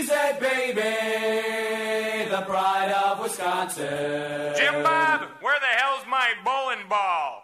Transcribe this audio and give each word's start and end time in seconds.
Cheesehead 0.00 0.40
baby, 0.40 0.80
the 2.30 2.40
pride 2.46 2.90
of 2.90 3.20
Wisconsin. 3.20 4.54
Jim 4.56 4.82
Bob, 4.82 5.28
where 5.42 5.60
the 5.60 5.66
hell's 5.76 6.06
my 6.08 6.32
bowling 6.42 6.88
ball? 6.88 7.42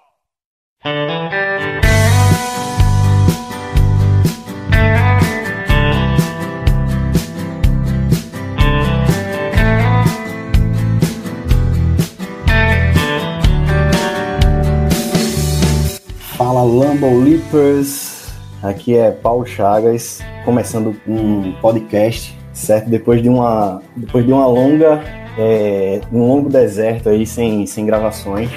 Fala 16.38 16.62
Lambo 16.62 17.23
Leapers, 17.23 18.32
aqui 18.62 18.96
é 18.96 19.10
Paulo 19.10 19.45
Chagas, 19.45 20.20
começando 20.46 20.98
um 21.07 21.52
podcast, 21.60 22.35
certo? 22.57 22.88
Depois 22.88 23.23
de 23.23 23.29
uma, 23.29 23.82
depois 23.95 24.24
de 24.24 24.32
uma 24.32 24.46
longa, 24.46 25.01
é, 25.38 26.01
um 26.10 26.26
longo 26.26 26.49
deserto 26.49 27.09
aí 27.09 27.26
sem, 27.26 27.66
sem 27.66 27.85
gravações, 27.85 28.51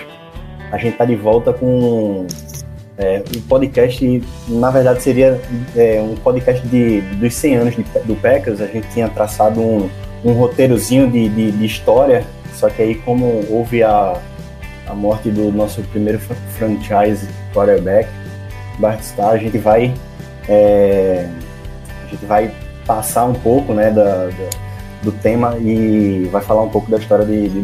a 0.72 0.78
gente 0.78 0.98
tá 0.98 1.06
de 1.06 1.16
volta 1.16 1.52
com 1.52 2.26
é, 2.98 3.22
um 3.36 3.42
podcast, 3.42 4.24
na 4.48 4.72
verdade 4.72 5.02
seria 5.02 5.40
é, 5.76 6.02
um 6.02 6.16
podcast 6.16 6.66
de, 6.68 7.02
dos 7.02 7.34
100 7.36 7.56
anos 7.56 7.76
de, 7.76 7.84
do 8.06 8.16
Packers, 8.16 8.62
a 8.62 8.68
gente 8.68 8.88
tinha 8.90 9.10
traçado 9.10 9.60
um, 9.60 9.90
um 10.24 10.32
roteirozinho 10.32 11.10
de, 11.12 11.28
de, 11.30 11.52
de 11.52 11.66
história, 11.66 12.24
só 12.54 12.70
que 12.70 12.82
aí 12.82 12.96
como 12.96 13.44
houve 13.50 13.84
a, 13.84 14.18
a 14.88 14.94
morte 14.94 15.30
do 15.30 15.52
nosso 15.52 15.82
primeiro 15.84 16.20
fran- 16.20 16.36
franchise 16.58 17.28
quarterback, 17.54 18.08
Bart 18.80 19.02
Starr, 19.02 19.34
a 19.34 19.38
gente 19.38 19.58
vai 19.58 19.94
é, 20.48 21.28
a 22.06 22.08
gente 22.10 22.26
vai 22.26 22.52
passar 22.90 23.26
um 23.26 23.34
pouco 23.36 23.72
né, 23.72 23.92
da, 23.92 24.26
da- 24.26 24.70
do 25.04 25.12
tema 25.12 25.56
e 25.60 26.28
vai 26.32 26.42
falar 26.42 26.64
um 26.64 26.70
pouco 26.70 26.90
da 26.90 26.98
história 26.98 27.24
de, 27.24 27.48
de. 27.48 27.64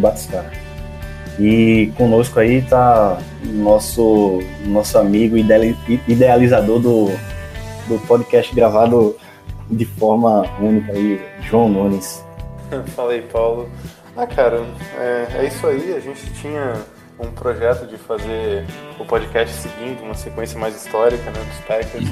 E 1.40 1.92
conosco 1.98 2.40
aí 2.40 2.62
tá 2.62 3.17
nosso 3.44 4.40
nosso 4.67 4.98
amigo 5.00 5.36
ideali- 5.36 5.76
idealizador 6.08 6.80
do, 6.80 7.08
do 7.88 7.98
podcast 8.08 8.54
gravado 8.56 9.17
de 9.70 9.84
forma 9.84 10.45
única 10.62 10.92
aí, 10.94 11.20
João 11.42 11.67
Nunes. 11.67 12.23
Fala 12.95 13.14
aí, 13.14 13.23
Paulo. 13.23 13.67
Ah, 14.16 14.28
cara, 14.28 14.64
é, 14.98 15.28
é 15.39 15.48
isso 15.48 15.66
aí. 15.66 15.94
A 15.98 16.00
gente 16.00 16.23
tinha 16.36 16.73
um 17.20 17.32
projeto 17.32 17.88
de 17.88 17.98
fazer 17.98 18.64
o 19.00 19.04
podcast 19.04 19.54
seguindo 19.58 20.04
uma 20.04 20.14
sequência 20.14 20.58
mais 20.60 20.76
histórica 20.76 21.23
né, 21.32 21.39
dos 21.50 21.58
Packers. 21.66 22.10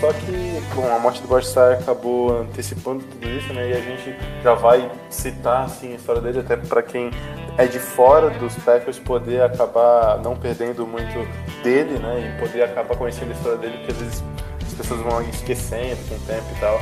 Só 0.00 0.12
que, 0.12 0.62
bom, 0.74 0.94
a 0.94 0.98
morte 0.98 1.22
do 1.22 1.28
Bart 1.28 1.44
Starr 1.44 1.78
acabou 1.80 2.40
antecipando 2.40 3.02
tudo 3.04 3.28
isso, 3.28 3.52
né? 3.54 3.70
E 3.70 3.72
a 3.72 3.80
gente 3.80 4.14
já 4.42 4.54
vai 4.54 4.90
citar 5.08 5.64
assim, 5.64 5.92
a 5.92 5.96
história 5.96 6.20
dele, 6.20 6.40
até 6.40 6.54
para 6.56 6.82
quem 6.82 7.10
é 7.56 7.66
de 7.66 7.78
fora 7.78 8.28
dos 8.30 8.54
Packers 8.56 8.98
poder 8.98 9.42
acabar 9.42 10.18
não 10.18 10.36
perdendo 10.36 10.86
muito 10.86 11.26
dele, 11.62 11.98
né? 11.98 12.36
E 12.36 12.40
poder 12.40 12.64
acabar 12.64 12.94
conhecendo 12.96 13.30
a 13.30 13.34
história 13.34 13.58
dele, 13.58 13.78
porque 13.78 13.92
às 13.92 13.98
vezes 13.98 14.24
as 14.66 14.74
pessoas 14.74 15.00
vão 15.00 15.22
esquecendo 15.22 16.08
com 16.08 16.14
o 16.16 16.20
tempo 16.20 16.46
e 16.54 16.60
tal. 16.60 16.80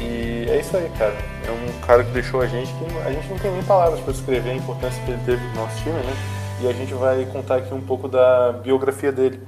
E 0.00 0.46
é 0.50 0.58
isso 0.58 0.76
aí, 0.76 0.90
cara. 0.98 1.14
É 1.46 1.50
um 1.50 1.80
cara 1.86 2.02
que 2.02 2.10
deixou 2.10 2.40
a 2.40 2.46
gente 2.46 2.72
que 2.72 2.98
a 3.06 3.12
gente 3.12 3.28
não 3.28 3.38
tem 3.38 3.52
nem 3.52 3.62
palavras 3.62 4.00
para 4.00 4.12
escrever 4.12 4.50
a 4.50 4.54
importância 4.54 5.00
que 5.04 5.12
ele 5.12 5.22
teve 5.24 5.46
no 5.48 5.54
nosso 5.54 5.76
time, 5.84 5.94
né? 5.94 6.12
E 6.60 6.68
a 6.68 6.72
gente 6.72 6.92
vai 6.94 7.24
contar 7.32 7.56
aqui 7.56 7.72
um 7.72 7.80
pouco 7.80 8.08
da 8.08 8.52
biografia 8.52 9.12
dele, 9.12 9.40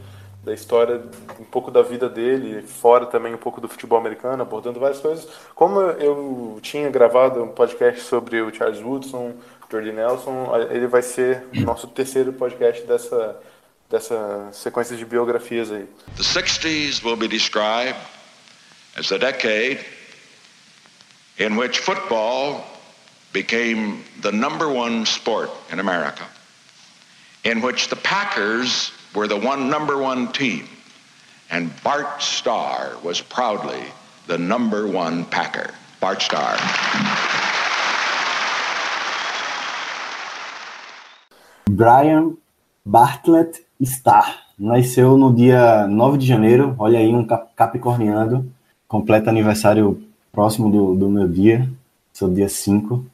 da 0.45 0.53
história, 0.53 1.03
um 1.41 1.45
pouco 1.45 1.71
da 1.71 1.83
vida 1.83 2.09
dele, 2.09 2.63
fora 2.63 3.07
também 3.07 3.35
um 3.35 3.39
pouco 3.39 3.61
do 3.61 3.69
futebol 3.69 3.99
americano, 3.99 4.43
abordando 4.43 4.79
várias 4.79 5.01
coisas. 5.01 5.27
Como 5.55 5.81
eu 5.81 6.59
tinha 6.61 6.91
gravado 6.91 7.43
um 7.43 7.49
podcast 7.49 8.03
sobre 8.03 8.43
o 8.43 8.55
Charles 8.55 8.81
Woodson, 8.81 9.35
Jordy 9.71 9.93
Nelson, 9.93 10.53
ele 10.71 10.87
vai 10.87 11.01
ser 11.01 11.45
o 11.57 11.61
nosso 11.63 11.87
terceiro 11.87 12.33
podcast 12.35 12.83
dessa, 12.85 13.41
dessa 13.91 14.51
sequência 14.53 14.97
de 14.97 15.05
biografias 15.07 15.73
aí. 15.73 15.89
The 16.17 16.23
60s 16.23 17.03
will 17.03 17.17
be 17.17 17.27
described 17.27 17.99
as 18.97 19.09
the 19.09 19.19
decade 19.19 19.81
in 21.39 21.57
which 21.57 21.81
football 21.81 22.65
became 23.33 24.05
the 24.21 24.31
number 24.31 24.69
one 24.69 25.05
sport 25.07 25.51
in 25.73 25.81
America, 25.81 26.25
in 27.45 27.63
which 27.63 27.89
the 27.89 27.97
Packers 27.97 28.93
were 29.15 29.29
the 29.29 29.37
one 29.37 29.71
number 29.71 29.97
one 29.99 30.33
team, 30.33 30.67
and 31.51 31.71
Bart 31.83 32.23
Starr 32.23 32.97
was 33.03 33.21
proudly 33.21 33.85
the 34.27 34.39
number 34.39 34.87
one 34.87 35.25
Packer. 35.27 35.71
Bart 36.01 36.21
Starr. 36.21 36.59
Brian 41.71 42.37
Bartlett 42.85 43.65
Starr. 43.83 44.41
Nasceu 44.59 45.17
no 45.17 45.35
dia 45.35 45.87
9 45.89 46.19
de 46.19 46.27
janeiro, 46.27 46.75
olha 46.79 46.99
aí, 46.99 47.13
um 47.13 47.27
cap- 47.27 47.51
capricorniano, 47.57 48.53
completa 48.87 49.31
aniversário 49.31 50.01
próximo 50.31 50.71
do, 50.71 50.95
do 50.95 51.11
meu 51.11 51.27
dia, 51.27 51.69
sou 52.13 52.33
dia 52.33 52.49
5. 52.49 53.05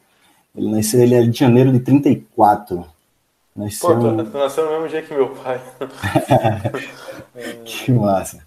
Ele 0.54 0.70
nasceu, 0.70 1.00
ele 1.00 1.14
é 1.14 1.22
de 1.22 1.38
janeiro 1.38 1.72
de 1.72 1.80
34. 1.80 2.84
Nasceu, 3.54 3.88
Pô, 3.88 4.24
tu, 4.24 4.38
nasceu 4.38 4.64
no 4.64 4.72
mesmo 4.72 4.88
dia 4.88 5.02
que 5.02 5.12
meu 5.12 5.30
pai. 5.30 5.60
que 7.64 7.92
massa. 7.92 8.46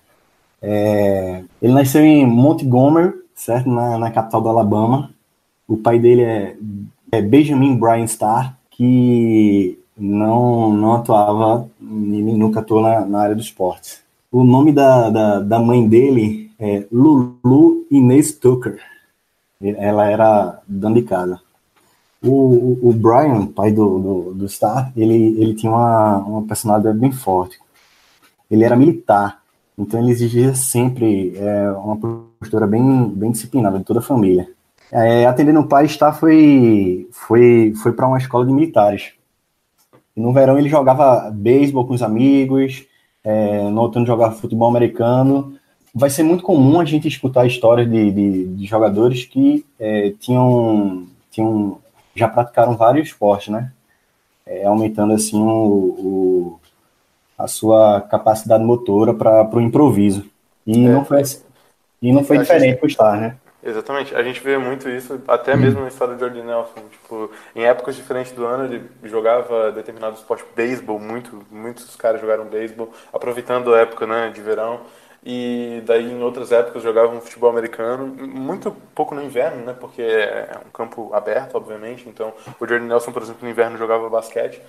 É, 0.62 1.44
ele 1.62 1.74
nasceu 1.74 2.02
em 2.02 2.26
Montgomery, 2.26 3.14
certo, 3.36 3.70
na, 3.70 3.98
na 3.98 4.12
capital 4.12 4.42
do 4.42 4.50
Alabama. 4.50 5.12
O 5.68 5.78
pai 5.78 6.00
dele 6.00 6.24
é, 6.24 6.56
é 7.12 7.22
Benjamin 7.22 7.78
Brian 7.78 8.06
Starr, 8.06 8.56
que 8.72 9.78
não, 9.98 10.72
não 10.72 10.94
atuava, 10.94 11.70
nem 11.80 12.38
nunca 12.38 12.62
atuou 12.62 12.82
na, 12.82 13.06
na 13.06 13.22
área 13.22 13.36
do 13.36 13.42
esporte. 13.42 14.00
O 14.32 14.44
nome 14.44 14.72
da, 14.72 15.10
da, 15.10 15.40
da 15.40 15.60
mãe 15.60 15.88
dele 15.88 16.52
é 16.58 16.86
Lulu 16.92 17.86
Inês 17.92 18.34
Tucker. 18.34 18.80
Ela 19.62 20.10
era 20.10 20.60
dona 20.68 20.96
de 20.96 21.04
casa. 21.04 21.40
O, 22.24 22.90
o, 22.90 22.94
Brian, 22.94 23.48
pai 23.48 23.72
do, 23.72 24.00
do, 24.00 24.34
do 24.34 24.46
Starr, 24.46 24.94
ele, 24.96 25.36
ele 25.42 25.54
tinha 25.54 25.72
uma, 25.72 26.18
uma 26.20 26.42
personalidade 26.44 26.98
bem 26.98 27.12
forte. 27.12 27.60
Ele 28.50 28.64
era 28.64 28.78
militar, 28.78 29.42
então 29.78 30.00
ele 30.00 30.12
exigia 30.12 30.56
sempre 30.56 31.36
é, 31.36 31.72
uma 31.72 31.98
postura 32.40 32.66
bem, 32.66 33.10
bem 33.10 33.32
disciplinada 33.32 33.78
de 33.78 33.84
toda 33.84 34.00
a 34.00 34.04
família. 34.04 34.48
É, 34.92 35.26
atendendo 35.26 35.60
o 35.60 35.68
pai, 35.68 35.86
Starr 35.86 36.14
foi, 36.14 37.10
foi, 37.12 37.74
foi 37.82 37.92
para 37.92 38.08
uma 38.08 38.18
escola 38.18 38.46
de 38.46 38.54
militares. 38.54 39.14
E 40.16 40.22
no 40.22 40.32
verão 40.32 40.58
ele 40.58 40.70
jogava 40.70 41.32
beisebol 41.32 41.88
com 41.88 41.94
os 41.94 42.04
amigos, 42.04 42.86
é, 43.24 43.70
no 43.70 43.82
outono 43.82 44.06
jogava 44.06 44.36
futebol 44.36 44.70
americano. 44.70 45.56
Vai 45.94 46.10
ser 46.10 46.24
muito 46.24 46.44
comum 46.44 46.80
a 46.80 46.86
gente 46.86 47.08
escutar 47.08 47.46
histórias 47.46 47.90
de, 47.90 48.12
de, 48.12 48.46
de 48.56 48.66
jogadores 48.66 49.26
que 49.26 49.66
é, 49.80 50.14
tinham, 50.20 51.08
tinham 51.32 51.80
já 52.16 52.28
praticaram 52.28 52.76
vários 52.78 53.08
esportes, 53.10 53.50
né? 53.50 53.72
É, 54.46 54.66
aumentando 54.66 55.14
assim 55.14 55.42
o, 55.42 55.48
o, 55.48 56.60
a 57.38 57.48
sua 57.48 58.02
capacidade 58.02 58.64
motora 58.64 59.14
para 59.14 59.56
o 59.56 59.62
improviso. 59.62 60.26
E 60.68 60.86
É. 60.86 60.90
não 60.90 61.06
foi, 61.06 61.22
assim- 61.22 61.42
e 62.02 62.12
não 62.12 62.24
foi 62.24 62.38
A 62.38 62.42
diferente 62.42 62.66
gente- 62.72 62.80
para 62.80 62.88
o 62.88 62.90
Star, 62.90 63.20
né? 63.20 63.36
Exatamente. 63.66 64.14
A 64.14 64.22
gente 64.22 64.42
vê 64.42 64.58
muito 64.58 64.90
isso, 64.90 65.22
até 65.26 65.56
mesmo 65.56 65.80
na 65.80 65.88
história 65.88 66.16
do 66.16 66.20
Jordy 66.20 66.42
Nelson. 66.42 66.82
Tipo, 66.92 67.32
em 67.56 67.64
épocas 67.64 67.96
diferentes 67.96 68.34
do 68.34 68.46
ano, 68.46 68.66
ele 68.66 68.90
jogava 69.06 69.72
determinado 69.72 70.16
esporte, 70.18 70.44
beisebol, 70.54 71.00
muito, 71.00 71.46
muitos 71.50 71.96
caras 71.96 72.20
jogaram 72.20 72.44
beisebol, 72.44 72.92
aproveitando 73.14 73.74
a 73.74 73.80
época 73.80 74.06
né, 74.06 74.30
de 74.36 74.42
verão. 74.42 74.82
E 75.26 75.82
daí 75.86 76.12
em 76.12 76.22
outras 76.22 76.52
épocas 76.52 76.84
jogavam 76.84 77.22
futebol 77.22 77.50
americano, 77.50 78.08
muito 78.08 78.76
pouco 78.94 79.16
no 79.16 79.24
inverno, 79.24 79.66
né? 79.66 79.76
Porque 79.80 80.02
é 80.02 80.58
um 80.66 80.70
campo 80.70 81.14
aberto, 81.14 81.56
obviamente. 81.56 82.10
Então, 82.10 82.34
o 82.60 82.68
Jordan 82.68 82.88
Nelson, 82.88 83.12
por 83.12 83.22
exemplo, 83.22 83.44
no 83.44 83.50
inverno 83.50 83.78
jogava 83.78 84.10
basquete. 84.10 84.62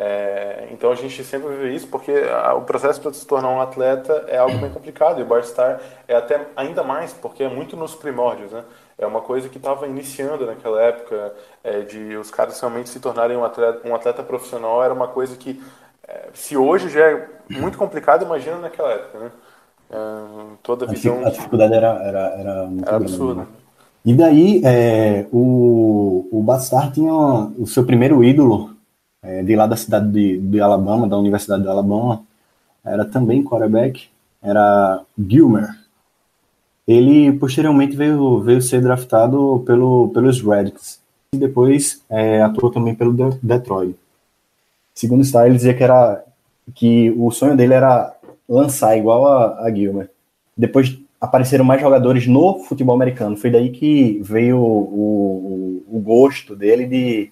É, 0.00 0.68
então 0.70 0.92
a 0.92 0.94
gente 0.94 1.24
sempre 1.24 1.48
vê 1.56 1.72
isso 1.72 1.88
porque 1.88 2.12
a, 2.12 2.54
o 2.54 2.62
processo 2.62 3.00
para 3.00 3.12
se 3.12 3.26
tornar 3.26 3.48
um 3.48 3.60
atleta 3.60 4.26
é 4.28 4.38
algo 4.38 4.56
bem 4.58 4.70
complicado 4.70 5.18
e 5.18 5.24
o 5.24 5.26
Barstar 5.26 5.80
é 6.06 6.14
até 6.14 6.46
ainda 6.54 6.84
mais 6.84 7.12
porque 7.12 7.42
é 7.42 7.48
muito 7.48 7.76
nos 7.76 7.96
primórdios, 7.96 8.52
né? 8.52 8.62
É 8.96 9.04
uma 9.04 9.20
coisa 9.20 9.48
que 9.48 9.56
estava 9.56 9.88
iniciando 9.88 10.46
naquela 10.46 10.80
época 10.80 11.34
é, 11.64 11.80
de 11.80 12.16
os 12.16 12.30
caras 12.30 12.60
realmente 12.60 12.88
se 12.90 13.00
tornarem 13.00 13.36
um 13.36 13.44
atleta, 13.44 13.88
um 13.88 13.92
atleta 13.92 14.22
profissional 14.22 14.84
era 14.84 14.94
uma 14.94 15.08
coisa 15.08 15.36
que 15.36 15.60
é, 16.06 16.28
se 16.32 16.56
hoje 16.56 16.88
já 16.88 17.04
é 17.10 17.28
muito 17.50 17.76
complicado, 17.76 18.24
imagina 18.24 18.56
naquela 18.58 18.92
época, 18.92 19.18
né? 19.18 19.32
Toda 20.62 20.84
a 20.84 20.88
visão 20.88 21.24
A 21.24 21.30
dificuldade 21.30 21.74
era, 21.74 21.88
era, 22.02 22.18
era 22.38 22.66
muito 22.66 22.88
era 22.88 22.98
grande, 22.98 23.12
absurda. 23.12 23.40
né? 23.42 23.46
E 24.04 24.14
daí, 24.14 24.62
é, 24.64 25.26
o, 25.32 26.28
o 26.30 26.42
Bastar 26.42 26.92
tinha 26.92 27.12
o 27.12 27.66
seu 27.66 27.84
primeiro 27.84 28.22
ídolo 28.22 28.74
é, 29.22 29.42
de 29.42 29.56
lá 29.56 29.66
da 29.66 29.76
cidade 29.76 30.10
de, 30.10 30.38
de 30.38 30.60
Alabama, 30.60 31.08
da 31.08 31.18
Universidade 31.18 31.62
de 31.62 31.68
Alabama, 31.68 32.22
era 32.84 33.04
também 33.04 33.42
quarterback, 33.42 34.08
era 34.42 35.02
Gilmer. 35.18 35.68
Ele 36.86 37.32
posteriormente 37.32 37.96
veio, 37.96 38.40
veio 38.40 38.62
ser 38.62 38.80
draftado 38.80 39.62
pelo, 39.66 40.08
pelos 40.08 40.40
Redskins 40.40 41.00
e 41.34 41.38
depois 41.38 42.02
é, 42.08 42.40
atuou 42.40 42.70
também 42.72 42.94
pelo 42.94 43.12
De- 43.12 43.38
Detroit. 43.42 43.94
Segundo 44.94 45.22
ele 45.22 45.56
dizia 45.56 45.74
que, 45.74 45.84
era, 45.84 46.24
que 46.74 47.14
o 47.16 47.30
sonho 47.30 47.56
dele 47.56 47.74
era 47.74 48.14
lançar 48.48 48.96
igual 48.96 49.26
a, 49.26 49.60
a 49.64 49.74
Gilmer. 49.74 50.10
Depois 50.56 50.98
apareceram 51.20 51.64
mais 51.64 51.80
jogadores 51.80 52.26
no 52.26 52.60
futebol 52.60 52.94
americano. 52.94 53.36
Foi 53.36 53.50
daí 53.50 53.70
que 53.70 54.20
veio 54.22 54.58
o, 54.58 55.82
o, 55.88 55.96
o 55.96 56.00
gosto 56.00 56.54
dele 56.56 56.86
de, 56.86 57.30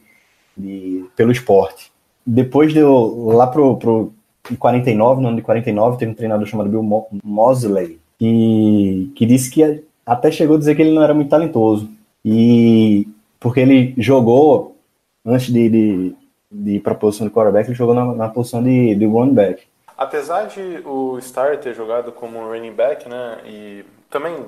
de, 0.56 1.04
pelo 1.16 1.32
esporte. 1.32 1.90
Depois 2.26 2.74
deu 2.74 3.26
lá 3.28 3.46
pro, 3.46 3.76
pro 3.76 4.12
em 4.50 4.54
49, 4.56 5.20
no 5.20 5.28
ano 5.28 5.36
de 5.36 5.42
49, 5.42 5.98
teve 5.98 6.12
um 6.12 6.14
treinador 6.14 6.46
chamado 6.46 6.68
Bill 6.70 6.82
Mo- 6.82 7.08
Mosley, 7.22 7.98
que, 8.18 9.10
que 9.14 9.26
disse 9.26 9.50
que 9.50 9.82
até 10.04 10.30
chegou 10.30 10.56
a 10.56 10.58
dizer 10.58 10.74
que 10.76 10.82
ele 10.82 10.92
não 10.92 11.02
era 11.02 11.14
muito 11.14 11.30
talentoso. 11.30 11.88
E 12.24 13.06
porque 13.40 13.60
ele 13.60 13.94
jogou, 13.98 14.76
antes 15.24 15.52
de, 15.52 15.68
de, 15.68 16.14
de 16.50 16.70
ir 16.76 16.80
para 16.80 16.92
a 16.92 16.96
posição 16.96 17.26
de 17.26 17.32
quarterback, 17.32 17.68
ele 17.68 17.76
jogou 17.76 17.94
na, 17.94 18.14
na 18.14 18.28
posição 18.28 18.62
de, 18.62 18.94
de 18.94 19.04
running 19.04 19.34
back. 19.34 19.62
Apesar 19.96 20.46
de 20.46 20.82
o 20.84 21.18
Star 21.20 21.58
ter 21.58 21.74
jogado 21.74 22.12
como 22.12 22.46
running 22.46 22.72
back, 22.72 23.08
né, 23.08 23.40
e 23.44 23.84
também 24.10 24.46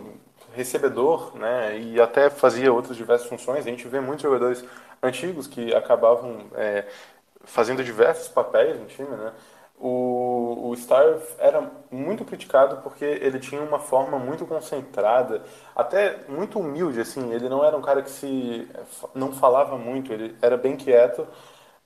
recebedor, 0.53 1.37
né, 1.37 1.79
e 1.79 2.01
até 2.01 2.29
fazia 2.31 2.73
outras 2.73 2.97
diversas 2.97 3.29
funções, 3.29 3.67
a 3.67 3.71
gente 3.71 3.89
vê 3.89 4.01
muitos 4.01 4.23
jogadores 4.23 4.65
antigos 5.03 5.47
que 5.47 5.75
acabavam 5.75 6.47
é, 6.55 6.87
fazendo 7.45 7.83
diversos 7.83 8.29
papéis 8.29 8.79
no 8.79 8.87
time, 8.87 9.09
né. 9.09 9.33
O, 9.81 10.71
o 10.71 10.77
Star 10.77 11.19
era 11.39 11.71
muito 11.91 12.25
criticado 12.25 12.79
porque 12.83 13.05
ele 13.05 13.39
tinha 13.39 13.63
uma 13.63 13.79
forma 13.79 14.19
muito 14.19 14.45
concentrada, 14.45 15.43
até 15.75 16.19
muito 16.29 16.59
humilde, 16.59 17.01
assim. 17.01 17.33
Ele 17.33 17.49
não 17.49 17.65
era 17.65 17.77
um 17.77 17.81
cara 17.83 18.03
que 18.03 18.11
se 18.11 18.69
não 19.15 19.33
falava 19.33 19.79
muito, 19.79 20.13
ele 20.13 20.37
era 20.43 20.57
bem 20.57 20.77
quieto 20.77 21.27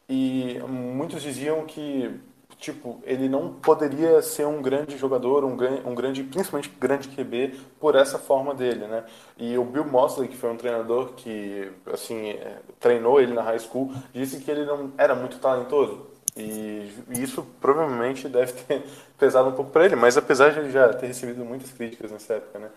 e 0.08 0.58
muitos 0.66 1.20
diziam 1.22 1.66
que 1.66 2.18
tipo 2.62 3.00
ele 3.02 3.28
não 3.28 3.52
poderia 3.54 4.22
ser 4.22 4.46
um 4.46 4.62
grande 4.62 4.96
jogador, 4.96 5.44
um, 5.44 5.56
um 5.84 5.94
grande, 5.94 6.22
principalmente 6.22 6.70
grande 6.80 7.08
QB 7.08 7.58
por 7.80 7.96
essa 7.96 8.18
forma 8.18 8.54
dele, 8.54 8.86
né? 8.86 9.04
E 9.36 9.58
o 9.58 9.64
Bill 9.64 9.84
Mosley, 9.84 10.28
que 10.28 10.36
foi 10.36 10.50
um 10.50 10.56
treinador 10.56 11.14
que 11.16 11.70
assim 11.92 12.30
é, 12.30 12.58
treinou 12.78 13.20
ele 13.20 13.34
na 13.34 13.42
high 13.42 13.58
school, 13.58 13.92
disse 14.14 14.38
que 14.40 14.50
ele 14.50 14.64
não 14.64 14.92
era 14.96 15.14
muito 15.14 15.38
talentoso. 15.38 16.06
E 16.34 16.88
isso 17.10 17.44
provavelmente 17.60 18.28
deve 18.28 18.52
ter 18.52 18.82
pesado 19.18 19.50
um 19.50 19.52
pouco 19.52 19.70
para 19.70 19.84
ele, 19.84 19.96
mas 19.96 20.16
apesar 20.16 20.52
de 20.52 20.60
ele 20.60 20.70
já 20.70 20.88
ter 20.94 21.08
recebido 21.08 21.44
muitas 21.44 21.72
críticas 21.72 22.10
nessa 22.10 22.34
época, 22.34 22.58
né? 22.58 22.70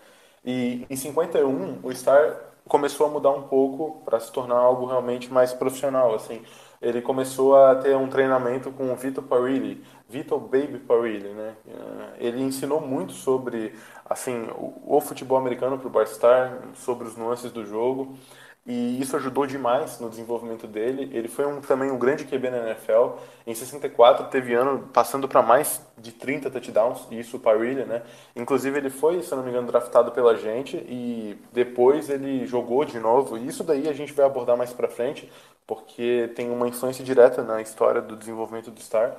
E 0.44 0.84
em 0.90 0.96
51, 0.96 1.78
o 1.82 1.94
Star 1.94 2.36
começou 2.68 3.06
a 3.06 3.10
mudar 3.10 3.30
um 3.30 3.42
pouco 3.42 4.02
para 4.04 4.18
se 4.20 4.30
tornar 4.32 4.56
algo 4.56 4.86
realmente 4.86 5.32
mais 5.32 5.52
profissional, 5.52 6.14
assim. 6.14 6.42
Ele 6.80 7.00
começou 7.02 7.56
a 7.56 7.74
ter 7.76 7.96
um 7.96 8.08
treinamento 8.08 8.70
com 8.70 8.92
o 8.92 8.96
Vitor 8.96 9.24
Parilli, 9.24 9.82
Vitor 10.08 10.38
Baby 10.40 10.78
Parilli, 10.78 11.28
né? 11.30 11.56
Eh, 11.68 12.26
Ele 12.28 12.42
ensinou 12.42 12.80
muito 12.80 13.12
sobre, 13.12 13.74
assim, 14.04 14.46
o, 14.56 14.96
o 14.96 15.00
futebol 15.00 15.38
americano 15.38 15.78
para 15.78 15.86
o 15.88 15.90
Barstar, 15.90 16.62
sobre 16.74 17.06
os 17.08 17.16
nuances 17.16 17.50
do 17.52 17.64
jogo. 17.64 18.14
E 18.66 19.00
isso 19.00 19.14
ajudou 19.16 19.46
demais 19.46 20.00
no 20.00 20.10
desenvolvimento 20.10 20.66
dele. 20.66 21.08
Ele 21.12 21.28
foi 21.28 21.46
um, 21.46 21.60
também 21.60 21.88
um 21.88 21.98
grande 21.98 22.24
QB 22.24 22.50
na 22.50 22.58
NFL. 22.58 23.10
Em 23.46 23.54
64 23.54 24.26
teve 24.26 24.54
ano 24.54 24.88
passando 24.92 25.28
para 25.28 25.40
mais 25.40 25.80
de 25.96 26.10
30 26.10 26.50
touchdowns, 26.50 27.06
e 27.10 27.20
isso 27.20 27.36
o 27.36 27.40
Parilli, 27.40 27.84
né? 27.84 28.02
Inclusive 28.34 28.76
ele 28.76 28.90
foi, 28.90 29.22
se 29.22 29.32
não 29.36 29.44
me 29.44 29.50
engano, 29.50 29.68
draftado 29.68 30.10
pela 30.10 30.36
gente 30.36 30.76
e 30.78 31.38
depois 31.52 32.10
ele 32.10 32.44
jogou 32.44 32.84
de 32.84 32.98
novo. 32.98 33.38
E 33.38 33.46
isso 33.46 33.62
daí 33.62 33.88
a 33.88 33.92
gente 33.92 34.12
vai 34.12 34.26
abordar 34.26 34.56
mais 34.56 34.72
para 34.72 34.88
frente, 34.88 35.30
porque 35.64 36.32
tem 36.34 36.50
uma 36.50 36.66
influência 36.66 37.04
direta 37.04 37.44
na 37.44 37.62
história 37.62 38.02
do 38.02 38.16
desenvolvimento 38.16 38.72
do 38.72 38.80
Star. 38.80 39.16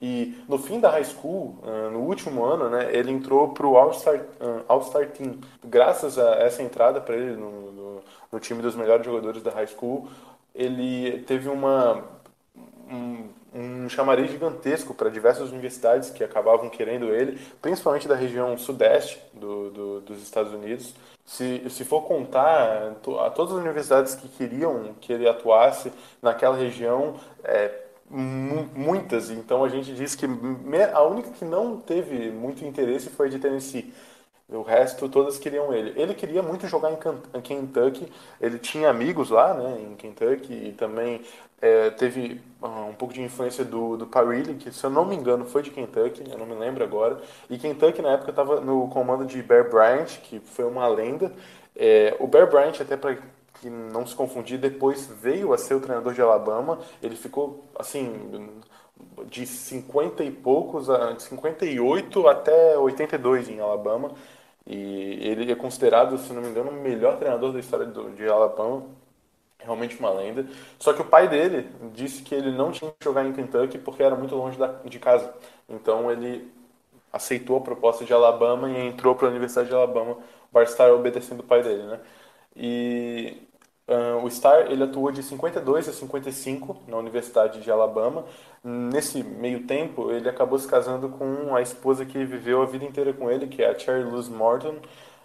E 0.00 0.42
no 0.48 0.58
fim 0.58 0.80
da 0.80 0.90
high 0.90 1.04
school, 1.04 1.58
ah, 1.62 1.90
no 1.90 2.00
último 2.00 2.44
ano, 2.44 2.70
né, 2.70 2.88
ele 2.90 3.10
entrou 3.10 3.48
para 3.48 3.66
o 3.66 3.76
All-Star 3.76 4.24
ah, 4.40 4.62
All-Star 4.68 5.08
Team. 5.08 5.38
Graças 5.62 6.18
a 6.18 6.36
essa 6.36 6.62
entrada 6.62 7.00
para 7.00 7.16
ele 7.16 7.36
no, 7.36 7.72
no, 7.72 8.02
no 8.32 8.40
time 8.40 8.62
dos 8.62 8.74
melhores 8.74 9.04
jogadores 9.04 9.42
da 9.42 9.50
high 9.50 9.66
school, 9.66 10.08
ele 10.54 11.22
teve 11.26 11.48
uma 11.48 12.02
um, 12.90 13.28
um 13.54 13.88
chamariz 13.88 14.30
gigantesco 14.30 14.94
para 14.94 15.10
diversas 15.10 15.50
universidades 15.50 16.10
que 16.10 16.24
acabavam 16.24 16.68
querendo 16.68 17.12
ele, 17.14 17.38
principalmente 17.60 18.08
da 18.08 18.14
região 18.14 18.56
sudeste 18.56 19.20
do, 19.34 19.70
do, 19.70 20.00
dos 20.00 20.22
Estados 20.22 20.52
Unidos. 20.52 20.94
Se, 21.24 21.68
se 21.70 21.84
for 21.84 22.02
contar 22.02 22.94
a 23.20 23.30
todas 23.30 23.54
as 23.54 23.60
universidades 23.60 24.14
que 24.14 24.28
queriam 24.28 24.94
que 25.00 25.12
ele 25.12 25.28
atuasse 25.28 25.92
naquela 26.20 26.56
região, 26.56 27.14
é, 27.44 27.89
muitas. 28.10 29.30
Então 29.30 29.64
a 29.64 29.68
gente 29.68 29.94
diz 29.94 30.14
que 30.14 30.26
a 30.92 31.02
única 31.02 31.30
que 31.30 31.44
não 31.44 31.78
teve 31.78 32.30
muito 32.30 32.64
interesse 32.64 33.08
foi 33.10 33.28
a 33.28 33.30
de 33.30 33.38
Tennessee. 33.38 33.92
O 34.48 34.62
resto, 34.62 35.08
todas 35.08 35.38
queriam 35.38 35.72
ele. 35.72 35.92
Ele 36.00 36.12
queria 36.12 36.42
muito 36.42 36.66
jogar 36.66 36.90
em 36.90 37.40
Kentucky. 37.40 38.10
Ele 38.40 38.58
tinha 38.58 38.90
amigos 38.90 39.30
lá, 39.30 39.54
né, 39.54 39.80
em 39.80 39.94
Kentucky. 39.94 40.52
E 40.52 40.72
também 40.72 41.22
é, 41.62 41.90
teve 41.90 42.40
ah, 42.60 42.86
um 42.88 42.94
pouco 42.94 43.14
de 43.14 43.22
influência 43.22 43.64
do, 43.64 43.96
do 43.96 44.06
Parilli, 44.08 44.54
que, 44.54 44.72
se 44.72 44.82
eu 44.82 44.90
não 44.90 45.04
me 45.04 45.14
engano, 45.14 45.44
foi 45.44 45.62
de 45.62 45.70
Kentucky. 45.70 46.28
Eu 46.28 46.36
não 46.36 46.46
me 46.46 46.54
lembro 46.54 46.82
agora. 46.82 47.20
E 47.48 47.58
Kentucky, 47.58 48.02
na 48.02 48.14
época, 48.14 48.30
estava 48.30 48.60
no 48.60 48.88
comando 48.88 49.24
de 49.24 49.40
Bear 49.40 49.70
Bryant, 49.70 50.18
que 50.24 50.40
foi 50.40 50.64
uma 50.64 50.88
lenda. 50.88 51.32
É, 51.76 52.16
o 52.18 52.26
Bear 52.26 52.50
Bryant, 52.50 52.80
até 52.80 52.96
para 52.96 53.18
que 53.60 53.68
não 53.68 54.06
se 54.06 54.14
confundir, 54.14 54.58
depois 54.58 55.06
veio 55.06 55.52
a 55.52 55.58
ser 55.58 55.74
o 55.74 55.80
treinador 55.80 56.14
de 56.14 56.22
Alabama. 56.22 56.78
Ele 57.02 57.14
ficou, 57.14 57.64
assim, 57.78 58.62
de 59.26 59.46
50 59.46 60.24
e 60.24 60.30
poucos, 60.30 60.86
de 61.16 61.22
58 61.22 62.28
até 62.28 62.78
82 62.78 63.48
em 63.48 63.60
Alabama. 63.60 64.12
E 64.66 65.18
ele 65.20 65.50
é 65.50 65.54
considerado, 65.54 66.16
se 66.18 66.32
não 66.32 66.42
me 66.42 66.48
engano, 66.48 66.70
o 66.70 66.74
melhor 66.74 67.18
treinador 67.18 67.52
da 67.52 67.60
história 67.60 67.86
do, 67.86 68.10
de 68.10 68.26
Alabama. 68.26 68.84
Realmente 69.58 69.98
uma 69.98 70.10
lenda. 70.10 70.46
Só 70.78 70.92
que 70.94 71.02
o 71.02 71.04
pai 71.04 71.28
dele 71.28 71.68
disse 71.92 72.22
que 72.22 72.34
ele 72.34 72.50
não 72.50 72.72
tinha 72.72 72.90
que 72.90 73.04
jogar 73.04 73.26
em 73.26 73.32
Kentucky 73.32 73.78
porque 73.78 74.02
era 74.02 74.16
muito 74.16 74.34
longe 74.34 74.58
da, 74.58 74.68
de 74.68 74.98
casa. 74.98 75.34
Então 75.68 76.10
ele 76.10 76.50
aceitou 77.12 77.58
a 77.58 77.60
proposta 77.60 78.04
de 78.04 78.12
Alabama 78.12 78.70
e 78.70 78.86
entrou 78.86 79.14
para 79.14 79.26
a 79.26 79.30
Universidade 79.30 79.68
de 79.68 79.74
Alabama, 79.74 80.16
Barstar 80.50 80.90
obedecendo 80.92 81.40
o 81.40 81.44
pai 81.44 81.62
dele, 81.62 81.82
né? 81.82 82.00
E 82.56 83.36
ah, 83.90 84.16
o 84.22 84.30
Star 84.30 84.70
ele 84.70 84.84
atuou 84.84 85.10
de 85.10 85.22
52 85.22 85.88
a 85.88 85.92
55 85.92 86.78
na 86.86 86.96
Universidade 86.96 87.60
de 87.60 87.70
Alabama. 87.70 88.24
Nesse 88.62 89.22
meio 89.22 89.66
tempo, 89.66 90.12
ele 90.12 90.28
acabou 90.28 90.58
se 90.58 90.68
casando 90.68 91.08
com 91.08 91.54
a 91.56 91.60
esposa 91.62 92.06
que 92.06 92.24
viveu 92.24 92.62
a 92.62 92.66
vida 92.66 92.84
inteira 92.84 93.12
com 93.12 93.30
ele, 93.30 93.48
que 93.48 93.62
é 93.62 93.70
a 93.70 93.78
Cherry 93.78 94.04
Luz 94.04 94.28
Morton. 94.28 94.76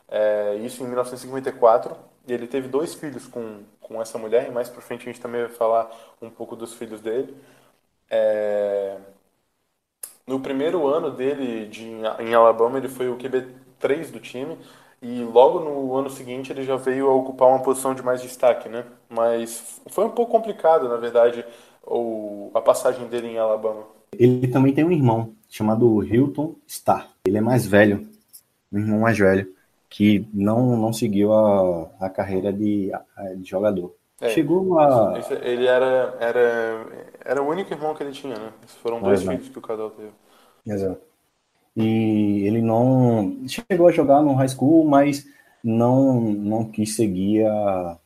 É, 0.08 0.56
isso 0.56 0.82
em 0.84 0.88
1954. 0.88 1.96
E 2.28 2.34
ele 2.34 2.48
teve 2.48 2.68
dois 2.68 2.96
filhos 2.96 3.28
com, 3.28 3.64
com 3.80 4.02
essa 4.02 4.18
mulher, 4.18 4.48
e 4.48 4.52
mais 4.52 4.68
pra 4.70 4.82
frente 4.82 5.04
a 5.04 5.12
gente 5.12 5.22
também 5.22 5.42
vai 5.42 5.52
falar 5.52 5.92
um 6.22 6.30
pouco 6.30 6.56
dos 6.56 6.74
filhos 6.74 7.02
dele. 7.02 7.36
É, 8.10 8.98
no 10.26 10.40
primeiro 10.40 10.88
ano 10.88 11.12
dele 11.12 11.68
de, 11.68 11.84
em 12.20 12.34
Alabama, 12.34 12.78
ele 12.78 12.90
foi 12.90 13.10
o 13.10 13.18
QB3 13.18 14.12
do 14.12 14.20
time. 14.20 14.58
E 15.08 15.24
logo 15.24 15.60
no 15.60 15.96
ano 15.96 16.10
seguinte 16.10 16.52
ele 16.52 16.64
já 16.64 16.76
veio 16.78 17.10
a 17.10 17.14
ocupar 17.14 17.50
uma 17.50 17.62
posição 17.62 17.94
de 17.94 18.02
mais 18.02 18.22
destaque, 18.22 18.68
né? 18.70 18.86
Mas 19.10 19.80
foi 19.90 20.06
um 20.06 20.10
pouco 20.10 20.32
complicado, 20.32 20.90
na 20.90 20.98
verdade, 20.98 21.46
o, 21.86 22.50
a 22.56 22.62
passagem 22.62 23.08
dele 23.08 23.28
em 23.28 23.38
Alabama. 23.38 23.84
Ele 24.18 24.48
também 24.48 24.74
tem 24.74 24.84
um 24.84 24.92
irmão 24.92 25.34
chamado 25.50 26.04
Hilton 26.04 26.56
Starr. 26.68 27.10
Ele 27.26 27.38
é 27.38 27.42
mais 27.42 27.66
velho, 27.66 28.08
um 28.72 28.80
irmão 28.80 29.00
mais 29.02 29.18
velho, 29.18 29.54
que 29.90 30.28
não, 30.34 30.78
não 30.78 30.94
seguiu 30.94 31.34
a, 31.34 31.90
a 32.00 32.10
carreira 32.10 32.52
de, 32.54 32.92
a- 32.94 33.34
de 33.36 33.46
jogador. 33.50 33.96
É, 34.22 34.30
Chegou 34.30 34.80
a. 34.80 35.20
Ele 35.44 35.66
era, 35.68 36.16
era, 36.20 36.86
era 37.24 37.42
o 37.42 37.48
único 37.50 37.74
irmão 37.74 37.94
que 37.94 38.04
ele 38.04 38.12
tinha, 38.14 38.38
né? 38.38 38.54
Esses 38.64 38.78
foram 38.78 39.02
dois 39.02 39.22
Exato. 39.22 39.38
filhos 39.38 39.50
que 39.50 39.60
o 39.60 39.62
casal 39.62 39.90
teve. 39.92 40.12
Exato. 40.66 41.15
E 41.75 42.44
ele 42.46 42.62
não 42.62 43.38
chegou 43.48 43.88
a 43.88 43.91
jogar 43.91 44.22
no 44.22 44.34
high 44.34 44.48
school, 44.48 44.86
mas 44.86 45.25
não, 45.63 46.22
não 46.22 46.65
quis 46.65 46.96
seguir 46.96 47.46
a. 47.46 47.98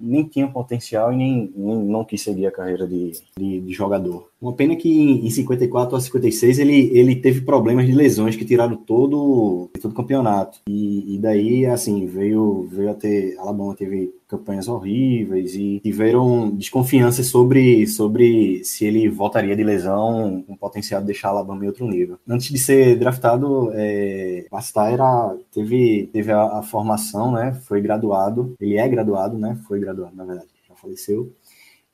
Nem 0.00 0.22
tinha 0.22 0.46
potencial 0.46 1.12
e 1.12 1.16
nem, 1.16 1.52
nem 1.56 1.76
não 1.76 2.04
quis 2.04 2.22
seguir 2.22 2.46
a 2.46 2.52
carreira 2.52 2.86
de, 2.86 3.12
de, 3.36 3.60
de 3.60 3.72
jogador. 3.72 4.30
Uma 4.40 4.52
pena 4.52 4.76
que 4.76 4.88
em 4.88 5.26
em 5.26 5.30
54 5.30 5.96
a 5.96 6.00
56 6.00 6.60
ele, 6.60 6.96
ele 6.96 7.16
teve 7.16 7.40
problemas 7.40 7.84
de 7.84 7.92
lesões 7.92 8.36
que 8.36 8.44
tiraram 8.44 8.76
todo, 8.76 9.68
todo 9.82 9.90
o 9.90 9.94
campeonato. 9.94 10.60
E, 10.68 11.16
e 11.16 11.18
daí, 11.18 11.66
assim, 11.66 12.06
veio, 12.06 12.68
veio 12.70 12.90
a 12.90 12.94
ter. 12.94 13.36
Alabama 13.38 13.74
teve 13.74 14.14
campanhas 14.28 14.68
horríveis 14.68 15.54
e 15.54 15.80
tiveram 15.80 16.50
desconfiança 16.50 17.22
sobre, 17.22 17.86
sobre 17.86 18.62
se 18.62 18.84
ele 18.84 19.08
voltaria 19.08 19.56
de 19.56 19.64
lesão 19.64 20.44
com 20.46 20.54
potencial 20.54 21.00
de 21.00 21.06
deixar 21.06 21.30
Alabama 21.30 21.64
em 21.64 21.68
outro 21.68 21.88
nível. 21.88 22.18
Antes 22.28 22.48
de 22.50 22.58
ser 22.58 22.98
draftado, 22.98 23.70
é, 23.72 24.46
Bastar 24.50 24.92
era, 24.92 25.34
teve, 25.50 26.10
teve 26.12 26.30
a, 26.30 26.58
a 26.58 26.62
formação, 26.62 27.32
né? 27.32 27.58
Foi 27.66 27.80
graduado, 27.80 28.54
ele 28.60 28.76
é 28.76 28.86
graduado, 28.86 29.38
né? 29.38 29.58
Foi 29.66 29.80
graduado, 29.80 30.14
na 30.14 30.24
verdade, 30.24 30.48
já 30.68 30.74
faleceu, 30.74 31.32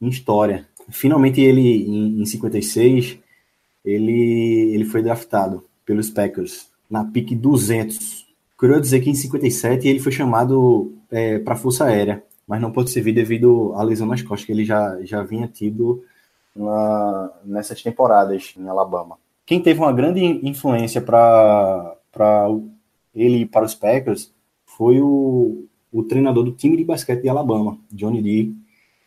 em 0.00 0.08
História. 0.08 0.66
Finalmente 0.88 1.40
ele, 1.40 1.88
em, 1.88 2.20
em 2.20 2.26
56, 2.26 3.16
ele, 3.84 4.74
ele 4.74 4.84
foi 4.84 5.02
draftado 5.02 5.62
pelos 5.86 6.10
Packers 6.10 6.66
na 6.90 7.04
pick 7.04 7.34
200. 7.34 8.24
Curioso 8.56 8.82
dizer 8.82 9.00
que 9.00 9.10
em 9.10 9.14
57 9.14 9.86
ele 9.86 10.00
foi 10.00 10.12
chamado 10.12 10.92
é, 11.14 11.38
para 11.38 11.54
a 11.54 11.56
Força 11.56 11.84
Aérea, 11.84 12.22
mas 12.46 12.60
não 12.60 12.72
pôde 12.72 12.90
servir 12.90 13.12
devido 13.12 13.72
à 13.76 13.82
lesão 13.82 14.06
nas 14.06 14.20
costas 14.20 14.44
que 14.44 14.52
ele 14.52 14.64
já, 14.64 14.98
já 15.02 15.22
vinha 15.22 15.46
tido 15.46 16.02
na- 16.54 17.30
nessas 17.44 17.82
temporadas 17.82 18.52
em 18.58 18.66
Alabama. 18.68 19.16
Quem 19.46 19.60
teve 19.62 19.78
uma 19.80 19.92
grande 19.92 20.20
influência 20.46 21.00
para 21.00 21.96
ele 23.14 23.38
ir 23.42 23.46
para 23.46 23.64
os 23.64 23.74
Packers 23.74 24.32
foi 24.66 25.00
o, 25.00 25.64
o 25.92 26.02
treinador 26.02 26.42
do 26.44 26.52
time 26.52 26.76
de 26.76 26.84
basquete 26.84 27.22
de 27.22 27.28
Alabama, 27.28 27.78
Johnny 27.92 28.20
D, 28.20 28.52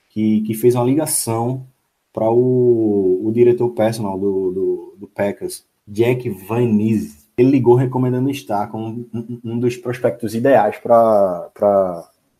que, 0.09 0.41
que 0.41 0.53
fez 0.53 0.75
uma 0.75 0.85
ligação 0.85 1.65
para 2.13 2.29
o, 2.31 3.21
o 3.27 3.31
diretor 3.31 3.69
personal 3.71 4.17
do, 4.17 4.51
do, 4.51 4.93
do 4.99 5.07
Packers, 5.07 5.63
Jack 5.87 6.29
Van 6.29 6.65
Ness. 6.65 7.16
Ele 7.37 7.51
ligou 7.51 7.75
recomendando 7.75 8.31
estar 8.31 8.65
como 8.67 9.07
um, 9.45 9.59
dos 9.59 9.77
prospectos 9.77 10.33
ideais 10.33 10.77
para 10.79 11.51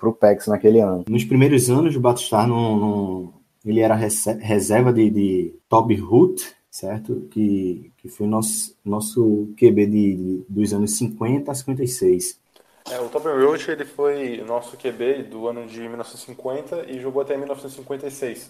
o 0.01 0.11
Packers 0.11 0.47
naquele 0.47 0.79
ano. 0.79 1.05
Nos 1.07 1.23
primeiros 1.23 1.69
anos, 1.69 1.95
o 1.95 1.99
Batistar 1.99 2.47
não, 2.47 2.77
não- 2.77 3.33
ele 3.63 3.79
era 3.79 3.93
rese- 3.93 4.39
reserva 4.39 4.91
de, 4.91 5.09
de 5.11 5.55
Toby 5.69 6.01
Hood, 6.01 6.41
certo? 6.71 7.27
Que, 7.29 7.91
que 7.97 8.09
foi 8.09 8.25
nosso, 8.25 8.75
nosso 8.83 9.49
QB 9.55 9.85
de, 9.85 10.15
de- 10.15 10.45
dos 10.49 10.73
anos 10.73 10.97
50 10.97 11.51
a 11.51 11.55
56. 11.55 12.39
É, 12.89 12.99
o 12.99 13.09
Tobin 13.09 13.29
Roach 13.43 13.69
ele 13.69 13.83
foi 13.83 14.41
nosso 14.47 14.77
QB 14.77 15.23
do 15.23 15.47
ano 15.47 15.67
de 15.67 15.81
1950 15.81 16.89
e 16.89 16.99
jogou 16.99 17.21
até 17.21 17.35
1956. 17.37 18.49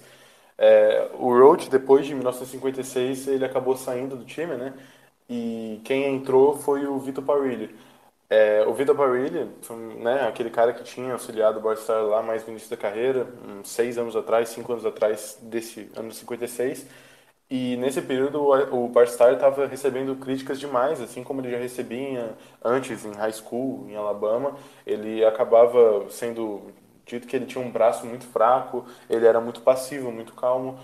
É, 0.57 1.09
o 1.19 1.37
Roach, 1.37 1.69
depois 1.69 2.05
de 2.05 2.13
1956, 2.13 3.27
ele 3.27 3.43
acabou 3.43 3.75
saindo 3.75 4.15
do 4.15 4.23
time, 4.23 4.55
né? 4.55 4.73
E 5.29 5.81
quem 5.83 6.05
entrou 6.15 6.57
foi 6.57 6.85
o 6.87 6.97
Vitor 6.99 7.23
Parilli. 7.23 7.75
É, 8.29 8.65
o 8.67 8.73
Vitor 8.73 8.95
Parilli, 8.95 9.49
né, 9.99 10.27
aquele 10.27 10.49
cara 10.49 10.73
que 10.73 10.83
tinha 10.83 11.13
auxiliado 11.13 11.59
o 11.59 11.61
Barstar 11.61 12.03
lá 12.05 12.21
mais 12.21 12.43
no 12.45 12.51
início 12.51 12.69
da 12.69 12.77
carreira, 12.77 13.27
uns 13.47 13.69
seis 13.69 13.97
anos 13.97 14.15
atrás, 14.15 14.49
cinco 14.49 14.71
anos 14.73 14.85
atrás 14.85 15.37
desse 15.41 15.89
ano 15.95 16.09
de 16.09 16.15
56. 16.15 16.85
E 17.49 17.77
nesse 17.77 18.01
período 18.01 18.41
o 18.75 18.89
Barstar 18.89 19.33
estava 19.33 19.65
recebendo 19.67 20.15
críticas 20.17 20.59
demais, 20.59 20.99
assim 21.01 21.23
como 21.23 21.39
ele 21.41 21.51
já 21.51 21.57
recebia 21.57 22.35
antes 22.63 23.05
em 23.05 23.13
high 23.13 23.31
school, 23.31 23.85
em 23.89 23.95
Alabama. 23.95 24.55
Ele 24.85 25.23
acabava 25.25 26.09
sendo 26.09 26.61
dito 27.05 27.25
que 27.27 27.35
ele 27.37 27.45
tinha 27.45 27.63
um 27.63 27.71
braço 27.71 28.05
muito 28.05 28.25
fraco, 28.27 28.85
ele 29.09 29.25
era 29.25 29.39
muito 29.39 29.61
passivo, 29.61 30.11
muito 30.11 30.33
calmo. 30.33 30.77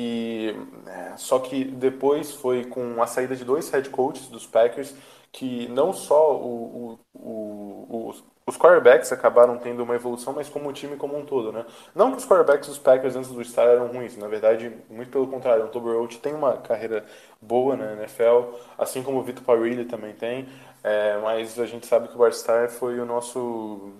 E 0.00 0.54
é, 0.86 1.16
só 1.16 1.40
que 1.40 1.64
depois 1.64 2.32
foi 2.32 2.64
com 2.64 3.02
a 3.02 3.06
saída 3.08 3.34
de 3.34 3.44
dois 3.44 3.68
head 3.70 3.90
coaches 3.90 4.28
dos 4.28 4.46
Packers 4.46 4.94
que 5.32 5.66
não 5.68 5.92
só 5.92 6.36
o, 6.36 6.98
o, 7.12 7.20
o, 7.20 8.08
os, 8.08 8.24
os 8.46 8.56
quarterbacks 8.56 9.10
acabaram 9.10 9.58
tendo 9.58 9.82
uma 9.82 9.96
evolução, 9.96 10.32
mas 10.32 10.48
como 10.48 10.68
o 10.68 10.72
time 10.72 10.94
como 10.96 11.18
um 11.18 11.24
todo, 11.24 11.50
né? 11.50 11.66
Não 11.96 12.12
que 12.12 12.18
os 12.18 12.24
quarterbacks 12.24 12.68
dos 12.68 12.78
Packers 12.78 13.16
antes 13.16 13.28
do 13.30 13.44
Star 13.44 13.66
eram 13.66 13.88
ruins, 13.88 14.16
na 14.16 14.28
verdade, 14.28 14.72
muito 14.88 15.10
pelo 15.10 15.26
contrário. 15.26 15.64
O 15.64 15.68
Toby 15.68 15.88
Roach 15.90 16.18
tem 16.20 16.32
uma 16.32 16.58
carreira 16.58 17.04
boa 17.42 17.76
na 17.76 17.94
NFL, 17.94 18.54
assim 18.78 19.02
como 19.02 19.18
o 19.18 19.22
Vitor 19.24 19.42
Parilli 19.42 19.84
também 19.84 20.12
tem, 20.12 20.48
é, 20.84 21.18
mas 21.18 21.58
a 21.58 21.66
gente 21.66 21.88
sabe 21.88 22.06
que 22.06 22.14
o 22.14 22.18
Barstar 22.18 22.70
foi 22.70 23.00
o 23.00 23.04
nosso 23.04 23.92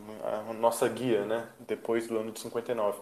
a 0.48 0.52
nossa 0.52 0.88
guia, 0.88 1.24
né? 1.24 1.48
Depois 1.66 2.06
do 2.06 2.18
ano 2.18 2.30
de 2.30 2.38
59. 2.38 2.98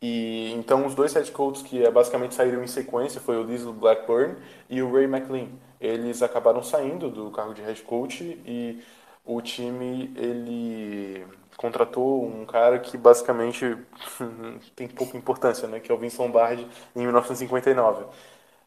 E 0.00 0.52
então 0.52 0.86
os 0.86 0.94
dois 0.94 1.12
head 1.14 1.30
coaches 1.32 1.62
que 1.62 1.82
eh, 1.84 1.90
basicamente 1.90 2.34
saíram 2.34 2.62
em 2.62 2.66
sequência 2.68 3.20
foi 3.20 3.36
o 3.36 3.46
Diesel 3.46 3.72
Blackburn 3.72 4.36
e 4.70 4.80
o 4.82 4.92
Ray 4.92 5.04
McLean. 5.04 5.48
Eles 5.80 6.22
acabaram 6.22 6.62
saindo 6.62 7.10
do 7.10 7.30
cargo 7.30 7.54
de 7.54 7.62
head 7.62 7.82
coach 7.82 8.22
e 8.46 8.82
o 9.24 9.40
time 9.42 10.12
ele 10.16 11.26
contratou 11.56 12.24
um 12.24 12.46
cara 12.46 12.78
que 12.78 12.96
basicamente 12.96 13.76
tem 14.76 14.86
pouca 14.88 15.16
importância, 15.16 15.66
né, 15.68 15.80
que 15.80 15.90
é 15.90 15.94
o 15.94 15.98
Vince 15.98 16.20
Lombardi 16.20 16.66
em 16.94 17.00
1959. 17.02 18.04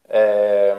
É, 0.08 0.76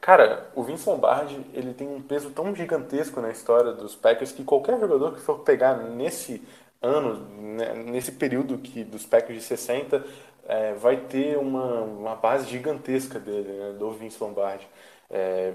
Cara, 0.00 0.50
o 0.54 0.62
Vince 0.62 0.88
Lombardi, 0.88 1.40
ele 1.54 1.72
tem 1.72 1.88
um 1.88 2.00
peso 2.02 2.30
tão 2.30 2.54
gigantesco 2.54 3.20
na 3.20 3.30
história 3.30 3.72
dos 3.72 3.94
Packers 3.94 4.32
que 4.32 4.44
qualquer 4.44 4.78
jogador 4.78 5.14
que 5.14 5.20
for 5.20 5.40
pegar 5.40 5.76
nesse 5.76 6.42
ano, 6.84 7.26
né, 7.56 7.72
nesse 7.74 8.12
período 8.12 8.58
que 8.58 8.84
dos 8.84 9.06
Packers 9.06 9.38
de 9.38 9.44
60, 9.44 10.04
é, 10.46 10.74
vai 10.74 10.96
ter 10.98 11.38
uma, 11.38 11.80
uma 11.82 12.14
base 12.14 12.48
gigantesca 12.48 13.18
dele, 13.18 13.52
né, 13.52 13.72
do 13.78 13.90
Vince 13.92 14.22
Lombardi. 14.22 14.66
É, 15.10 15.52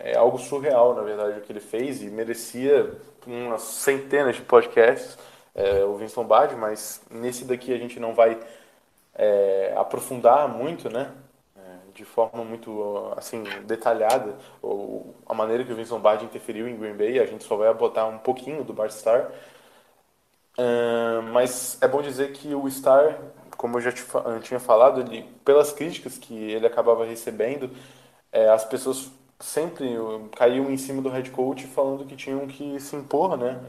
é 0.00 0.16
algo 0.16 0.38
surreal, 0.38 0.94
na 0.94 1.02
verdade, 1.02 1.38
o 1.38 1.42
que 1.42 1.52
ele 1.52 1.60
fez 1.60 2.02
e 2.02 2.06
merecia 2.06 2.92
umas 3.26 3.62
centenas 3.62 4.36
de 4.36 4.42
podcasts, 4.42 5.18
é, 5.54 5.84
o 5.84 5.96
Vince 5.96 6.18
Lombardi, 6.18 6.54
mas 6.56 7.02
nesse 7.10 7.44
daqui 7.44 7.74
a 7.74 7.78
gente 7.78 8.00
não 8.00 8.14
vai 8.14 8.38
é, 9.14 9.74
aprofundar 9.76 10.48
muito, 10.48 10.88
né? 10.88 11.12
de 11.92 12.04
forma 12.04 12.44
muito 12.44 13.12
assim 13.16 13.42
detalhada 13.66 14.36
a 15.26 15.34
maneira 15.34 15.64
que 15.64 15.72
o 15.72 15.76
Vince 15.76 15.92
Lombardi 15.92 16.24
interferiu 16.24 16.68
em 16.68 16.76
Green 16.76 16.96
Bay 16.96 17.18
a 17.18 17.26
gente 17.26 17.44
só 17.44 17.56
vai 17.56 17.72
botar 17.74 18.06
um 18.06 18.16
pouquinho 18.16 18.64
do 18.64 18.72
Bart 18.72 18.92
Starr 18.92 19.30
uh, 20.58 21.22
mas 21.32 21.78
é 21.80 21.88
bom 21.88 22.02
dizer 22.02 22.32
que 22.32 22.54
o 22.54 22.66
Starr 22.68 23.16
como 23.56 23.76
eu 23.76 23.82
já 23.82 23.92
te, 23.92 24.04
eu 24.12 24.40
tinha 24.40 24.58
falado 24.58 25.00
ele 25.00 25.22
pelas 25.44 25.72
críticas 25.72 26.16
que 26.16 26.34
ele 26.34 26.66
acabava 26.66 27.04
recebendo 27.04 27.70
é, 28.32 28.48
as 28.48 28.64
pessoas 28.64 29.10
sempre 29.38 29.86
caíam 30.36 30.70
em 30.70 30.76
cima 30.76 31.02
do 31.02 31.10
head 31.10 31.30
coach 31.30 31.66
falando 31.66 32.04
que 32.04 32.16
tinham 32.16 32.46
que 32.46 32.80
se 32.80 32.96
impor 32.96 33.36
né 33.36 33.60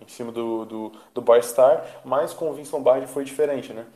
em 0.00 0.08
cima 0.08 0.32
do, 0.32 0.64
do, 0.64 0.92
do 1.12 1.20
Bart 1.20 1.42
Starr 1.42 1.84
mas 2.04 2.32
com 2.32 2.50
o 2.50 2.54
Vince 2.54 2.72
Lombardi 2.72 3.06
foi 3.06 3.24
diferente 3.24 3.72
né 3.72 3.86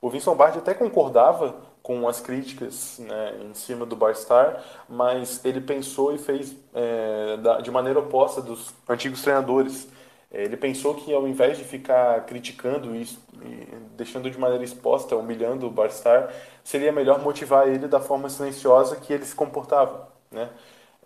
o 0.00 0.10
Vince 0.10 0.28
Lombardi 0.28 0.58
até 0.58 0.74
concordava 0.74 1.54
com 1.86 2.08
as 2.08 2.20
críticas 2.20 2.98
né, 2.98 3.34
em 3.48 3.54
cima 3.54 3.86
do 3.86 3.94
Barstar, 3.94 4.60
mas 4.88 5.44
ele 5.44 5.60
pensou 5.60 6.12
e 6.12 6.18
fez 6.18 6.56
é, 6.74 7.36
de 7.62 7.70
maneira 7.70 8.00
oposta 8.00 8.42
dos 8.42 8.74
antigos 8.88 9.22
treinadores. 9.22 9.88
Ele 10.42 10.56
pensou 10.56 10.94
que 10.94 11.12
ao 11.12 11.26
invés 11.26 11.56
de 11.56 11.64
ficar 11.64 12.24
criticando 12.26 12.94
e, 12.94 13.02
e 13.02 13.68
deixando 13.96 14.30
de 14.30 14.38
maneira 14.38 14.64
exposta, 14.64 15.16
humilhando 15.16 15.66
o 15.66 15.70
Barstar, 15.70 16.32
seria 16.62 16.92
melhor 16.92 17.22
motivar 17.22 17.68
ele 17.68 17.88
da 17.88 18.00
forma 18.00 18.28
silenciosa 18.28 18.96
que 18.96 19.12
ele 19.12 19.24
se 19.24 19.34
comportava. 19.34 20.08
Né? 20.30 20.48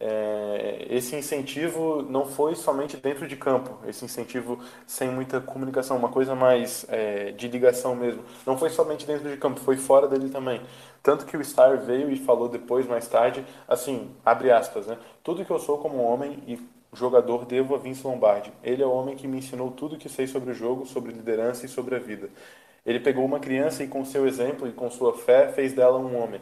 É, 0.03 0.87
esse 0.89 1.15
incentivo 1.15 2.01
não 2.01 2.25
foi 2.25 2.55
somente 2.55 2.97
dentro 2.97 3.29
de 3.29 3.37
campo, 3.37 3.77
esse 3.87 4.03
incentivo 4.03 4.59
sem 4.87 5.11
muita 5.11 5.43
comunicação, 5.43 5.95
uma 5.99 6.09
coisa 6.09 6.35
mais 6.35 6.87
é, 6.89 7.33
de 7.33 7.47
ligação 7.49 7.95
mesmo. 7.95 8.23
Não 8.47 8.57
foi 8.57 8.71
somente 8.71 9.07
dentro 9.07 9.29
de 9.29 9.37
campo, 9.37 9.61
foi 9.61 9.77
fora 9.77 10.09
dele 10.09 10.31
também. 10.31 10.63
Tanto 11.03 11.27
que 11.27 11.37
o 11.37 11.45
Star 11.45 11.79
veio 11.79 12.11
e 12.11 12.17
falou 12.17 12.49
depois, 12.49 12.87
mais 12.87 13.07
tarde, 13.07 13.45
assim, 13.69 14.11
abre 14.25 14.51
aspas, 14.51 14.87
né? 14.87 14.97
Tudo 15.23 15.45
que 15.45 15.51
eu 15.51 15.59
sou 15.59 15.77
como 15.79 16.03
homem 16.03 16.43
e 16.47 16.59
jogador 16.93 17.45
devo 17.47 17.75
a 17.75 17.79
Vince 17.79 18.07
Lombardi. 18.07 18.53
Ele 18.63 18.83
é 18.83 18.87
o 18.87 18.93
homem 18.93 19.17
que 19.17 19.29
me 19.29 19.39
ensinou 19.39 19.71
tudo 19.71 19.99
que 19.99 20.09
sei 20.09 20.27
sobre 20.27 20.51
o 20.51 20.55
jogo, 20.55 20.87
sobre 20.87 21.13
liderança 21.13 21.67
e 21.67 21.69
sobre 21.69 21.95
a 21.97 21.99
vida. 21.99 22.29
Ele 22.85 23.01
pegou 23.01 23.25
uma 23.25 23.41
criança 23.41 23.85
e 23.85 23.89
com 23.89 24.05
seu 24.05 24.27
exemplo 24.27 24.67
e 24.69 24.73
com 24.73 24.91
sua 24.91 25.17
fé 25.17 25.49
fez 25.49 25.73
dela 25.73 25.99
um 25.99 26.21
homem. 26.21 26.41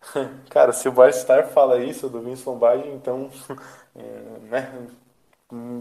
Cara, 0.50 0.72
se 0.72 0.88
o 0.88 0.92
Barstar 0.92 1.48
fala 1.48 1.82
isso 1.82 2.08
do 2.08 2.20
Vince 2.20 2.48
Lombardi, 2.48 2.88
então, 2.88 3.30
é, 3.96 4.02
né? 4.42 4.88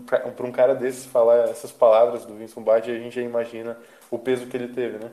para 0.05 0.45
um 0.45 0.51
cara 0.51 0.73
desses 0.73 1.05
falar 1.05 1.49
essas 1.49 1.71
palavras 1.71 2.25
do 2.25 2.35
Vince 2.35 2.53
Lombardi, 2.57 2.89
a 2.89 2.97
gente 2.97 3.15
já 3.15 3.21
imagina 3.21 3.77
o 4.09 4.17
peso 4.17 4.47
que 4.47 4.55
ele 4.55 4.69
teve, 4.69 4.97
né? 4.97 5.11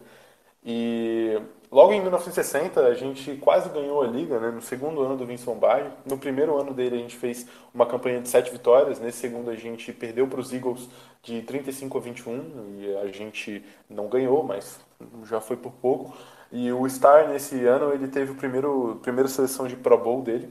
E 0.64 1.38
logo 1.70 1.92
em 1.92 2.00
1960 2.00 2.80
a 2.80 2.94
gente 2.94 3.36
quase 3.36 3.68
ganhou 3.68 4.02
a 4.02 4.06
liga, 4.06 4.40
né? 4.40 4.50
No 4.50 4.62
segundo 4.62 5.02
ano 5.02 5.16
do 5.16 5.26
Vince 5.26 5.46
Lombardi. 5.46 5.90
No 6.06 6.16
primeiro 6.16 6.58
ano 6.58 6.72
dele 6.72 6.96
a 6.96 6.98
gente 6.98 7.16
fez 7.16 7.46
uma 7.74 7.84
campanha 7.84 8.20
de 8.20 8.28
sete 8.28 8.50
vitórias. 8.50 8.98
Nesse 8.98 9.18
segundo 9.18 9.50
a 9.50 9.54
gente 9.54 9.92
perdeu 9.92 10.26
para 10.26 10.40
os 10.40 10.52
Eagles 10.52 10.88
de 11.22 11.42
35 11.42 11.98
a 11.98 12.00
21 12.00 12.78
e 12.78 12.96
a 12.96 13.06
gente 13.08 13.64
não 13.90 14.08
ganhou, 14.08 14.42
mas 14.42 14.80
já 15.24 15.40
foi 15.40 15.56
por 15.56 15.72
pouco. 15.72 16.16
E 16.50 16.72
o 16.72 16.88
Star 16.88 17.28
nesse 17.28 17.66
ano 17.66 17.92
ele 17.92 18.08
teve 18.08 18.32
o 18.32 18.36
primeiro 18.36 18.98
primeira 19.02 19.28
seleção 19.28 19.66
de 19.66 19.76
Pro 19.76 19.98
Bowl 19.98 20.22
dele. 20.22 20.48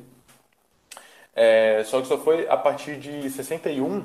É, 1.35 1.83
só 1.85 1.99
que 1.99 2.07
só 2.07 2.17
foi 2.19 2.47
a 2.47 2.57
partir 2.57 2.97
de 2.97 3.29
61 3.29 4.03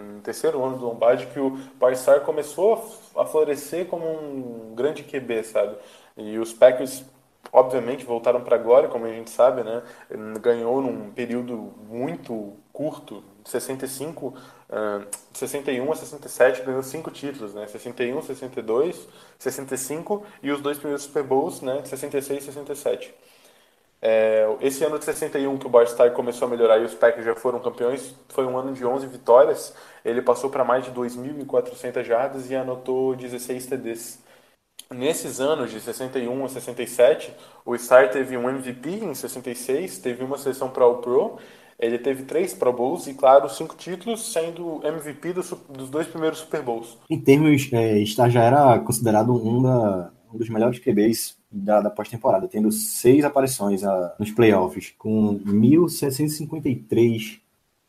no 0.00 0.20
terceiro 0.20 0.62
ano 0.64 0.78
do 0.78 0.86
Lombardi 0.86 1.26
que 1.26 1.38
o 1.38 1.58
Barsar 1.78 2.20
começou 2.20 2.98
a 3.16 3.24
florescer 3.24 3.86
como 3.86 4.06
um 4.06 4.74
grande 4.74 5.02
QB, 5.02 5.44
sabe? 5.44 5.76
E 6.16 6.38
os 6.38 6.52
Packers, 6.52 7.04
obviamente, 7.52 8.04
voltaram 8.04 8.42
para 8.42 8.56
a 8.56 8.58
glória, 8.58 8.88
como 8.88 9.06
a 9.06 9.12
gente 9.12 9.30
sabe, 9.30 9.62
né? 9.62 9.82
Ganhou 10.40 10.80
num 10.82 11.10
período 11.10 11.72
muito 11.88 12.54
curto, 12.72 13.22
65, 13.44 14.28
uh, 14.28 15.06
61 15.32 15.92
a 15.92 15.96
67, 15.96 16.62
ganhou 16.62 16.82
cinco 16.82 17.10
títulos, 17.10 17.54
né? 17.54 17.66
61, 17.66 18.22
62, 18.22 19.08
65 19.38 20.26
e 20.42 20.50
os 20.50 20.60
dois 20.60 20.78
primeiros 20.78 21.04
Super 21.04 21.22
Bowls, 21.22 21.60
né? 21.60 21.82
66 21.84 22.42
e 22.42 22.46
67. 22.46 23.14
É, 24.02 24.46
esse 24.62 24.82
ano 24.82 24.98
de 24.98 25.04
61 25.04 25.58
que 25.58 25.66
o 25.66 25.70
Barstar 25.70 26.10
começou 26.12 26.48
a 26.48 26.50
melhorar 26.50 26.78
e 26.78 26.84
os 26.84 26.94
Packers 26.94 27.24
já 27.24 27.34
foram 27.34 27.60
campeões, 27.60 28.14
foi 28.28 28.46
um 28.46 28.56
ano 28.56 28.72
de 28.72 28.84
11 28.84 29.06
vitórias. 29.06 29.74
Ele 30.04 30.22
passou 30.22 30.48
para 30.48 30.64
mais 30.64 30.84
de 30.84 30.90
2.400 30.90 32.04
jardas 32.04 32.50
e 32.50 32.56
anotou 32.56 33.14
16 33.14 33.66
TDs. 33.66 34.18
Nesses 34.92 35.40
anos 35.40 35.70
de 35.70 35.80
61 35.80 36.44
a 36.44 36.48
67, 36.48 37.32
o 37.64 37.76
Star 37.76 38.10
teve 38.10 38.36
um 38.36 38.48
MVP 38.48 38.90
em 39.04 39.14
66, 39.14 39.98
teve 39.98 40.24
uma 40.24 40.36
seleção 40.36 40.68
para 40.68 40.86
o 40.86 40.98
Pro, 40.98 41.38
ele 41.78 41.98
teve 41.98 42.24
três 42.24 42.52
Pro 42.52 42.72
Bowls 42.72 43.06
e, 43.06 43.14
claro, 43.14 43.48
cinco 43.48 43.76
títulos, 43.76 44.32
sendo 44.32 44.80
MVP 44.84 45.32
dos, 45.32 45.54
dos 45.68 45.88
dois 45.88 46.06
primeiros 46.06 46.40
Super 46.40 46.62
Bowls. 46.62 46.98
Em 47.08 47.20
termos, 47.20 47.70
é, 47.72 48.04
Star 48.04 48.30
já 48.30 48.42
era 48.42 48.78
considerado 48.80 49.32
um, 49.32 49.62
da, 49.62 50.10
um 50.32 50.36
dos 50.36 50.48
melhores 50.48 50.78
QBs 50.78 51.39
da, 51.50 51.80
da 51.80 51.90
pós-temporada, 51.90 52.46
tendo 52.46 52.70
seis 52.70 53.24
aparições 53.24 53.82
a, 53.82 53.92
ah, 53.92 54.14
nos 54.18 54.30
playoffs, 54.30 54.94
com 54.96 55.36
1.753 55.40 57.40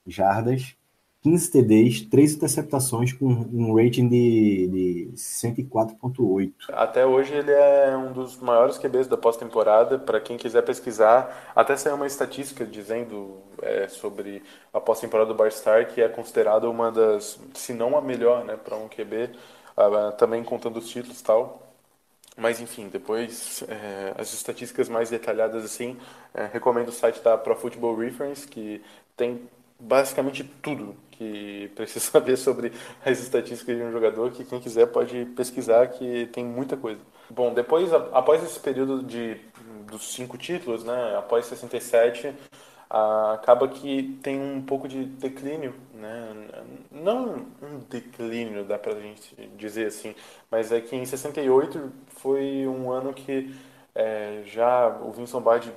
jardas, 0.08 0.76
15 1.22 1.52
TDs, 1.52 2.02
3 2.02 2.34
interceptações 2.34 3.14
com 3.14 3.28
um 3.28 3.76
rating 3.76 4.10
de, 4.10 4.68
de 4.68 5.12
104.8. 5.16 6.52
Até 6.70 7.06
hoje 7.06 7.32
ele 7.32 7.52
é 7.52 7.96
um 7.96 8.12
dos 8.12 8.38
maiores 8.38 8.80
QBs 8.80 9.08
da 9.08 9.16
pós-temporada. 9.16 10.00
Para 10.00 10.20
quem 10.20 10.36
quiser 10.36 10.64
pesquisar, 10.64 11.52
até 11.56 11.78
saiu 11.78 11.96
uma 11.96 12.08
estatística 12.08 12.66
dizendo 12.66 13.38
é, 13.62 13.88
sobre 13.88 14.42
a 14.74 14.80
pós-temporada 14.80 15.32
do 15.32 15.38
Barstar, 15.38 15.94
que 15.94 16.02
é 16.02 16.10
considerada 16.10 16.68
uma 16.68 16.92
das, 16.92 17.40
se 17.54 17.72
não 17.72 17.96
a 17.96 18.02
melhor, 18.02 18.44
né, 18.44 18.58
para 18.58 18.76
um 18.76 18.88
QB, 18.88 19.30
uh, 19.78 20.12
também 20.18 20.44
contando 20.44 20.78
os 20.78 20.90
títulos 20.90 21.20
e 21.20 21.24
tal. 21.24 21.71
Mas 22.38 22.60
enfim, 22.62 22.88
depois 22.88 23.64
é, 23.68 24.14
as 24.18 24.34
estatísticas 24.34 24.88
mais 24.88 25.10
detalhadas 25.10 25.66
assim, 25.66 25.98
é, 26.34 26.46
recomendo 26.46 26.88
o 26.88 26.92
site 26.92 27.22
da 27.22 27.38
Pro 27.38 27.56
Football 27.56 27.96
Reference, 27.98 28.48
que 28.48 28.82
tem 29.18 29.50
basicamente 29.80 30.44
tudo 30.62 30.96
que 31.12 31.70
precisa 31.76 32.00
saber 32.00 32.38
sobre 32.38 32.72
as 33.06 33.20
estatísticas 33.20 33.76
de 33.76 33.84
um 33.84 33.92
jogador, 33.92 34.32
que 34.32 34.46
quem 34.46 34.60
quiser 34.60 34.88
pode 34.88 35.26
pesquisar, 35.36 35.88
que 35.88 36.28
tem 36.28 36.46
muita 36.46 36.78
coisa. 36.78 37.02
Bom, 37.30 37.54
depois, 37.54 37.94
após 37.94 38.44
esse 38.44 38.60
período 38.60 39.04
de, 39.04 39.38
dos 39.90 40.14
cinco 40.14 40.38
títulos, 40.38 40.84
né, 40.84 41.16
após 41.18 41.46
67, 41.46 42.34
acaba 42.90 43.70
que 43.70 44.20
tem 44.22 44.40
um 44.40 44.62
pouco 44.62 44.88
de 44.88 45.06
declínio, 45.06 45.74
né? 45.94 46.34
não 46.92 47.48
um 47.62 47.80
declínio, 47.90 48.66
dá 48.66 48.78
pra 48.78 48.94
gente 49.00 49.34
dizer 49.56 49.88
assim, 49.88 50.14
mas 50.50 50.72
é 50.72 50.82
que 50.82 50.96
em 50.96 51.06
68 51.06 51.92
foi 52.22 52.68
um 52.68 52.92
ano 52.92 53.14
que 53.14 53.54
é, 53.96 54.44
já 54.46 54.88
o 55.02 55.12
Vince 55.12 55.34
Lombardi 55.34 55.72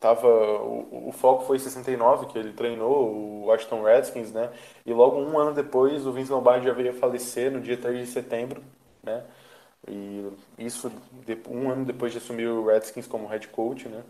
tava 0.00 0.28
o, 0.28 1.08
o, 1.08 1.12
foco 1.12 1.44
foi 1.44 1.58
69 1.58 2.26
que 2.26 2.38
ele 2.38 2.52
treinou 2.52 3.10
o 3.12 3.46
Washington 3.46 3.82
Redskins, 3.82 4.32
né? 4.32 4.50
E 4.84 4.92
logo 4.92 5.18
um 5.18 5.38
ano 5.38 5.54
depois 5.54 6.06
o 6.06 6.12
Vince 6.12 6.30
Lombardi 6.30 6.66
já 6.66 6.72
veio 6.72 6.90
a 6.90 6.94
falecer 6.94 7.50
no 7.50 7.60
dia 7.60 7.76
3 7.76 8.06
de 8.06 8.12
setembro, 8.12 8.62
né? 9.02 9.24
E 9.88 10.32
isso 10.58 10.92
um 11.48 11.70
ano 11.70 11.84
depois 11.84 12.12
de 12.12 12.18
assumir 12.18 12.46
o 12.48 12.66
Redskins 12.66 13.06
como 13.06 13.26
head 13.28 13.48
coach, 13.48 13.88
né? 13.88 14.02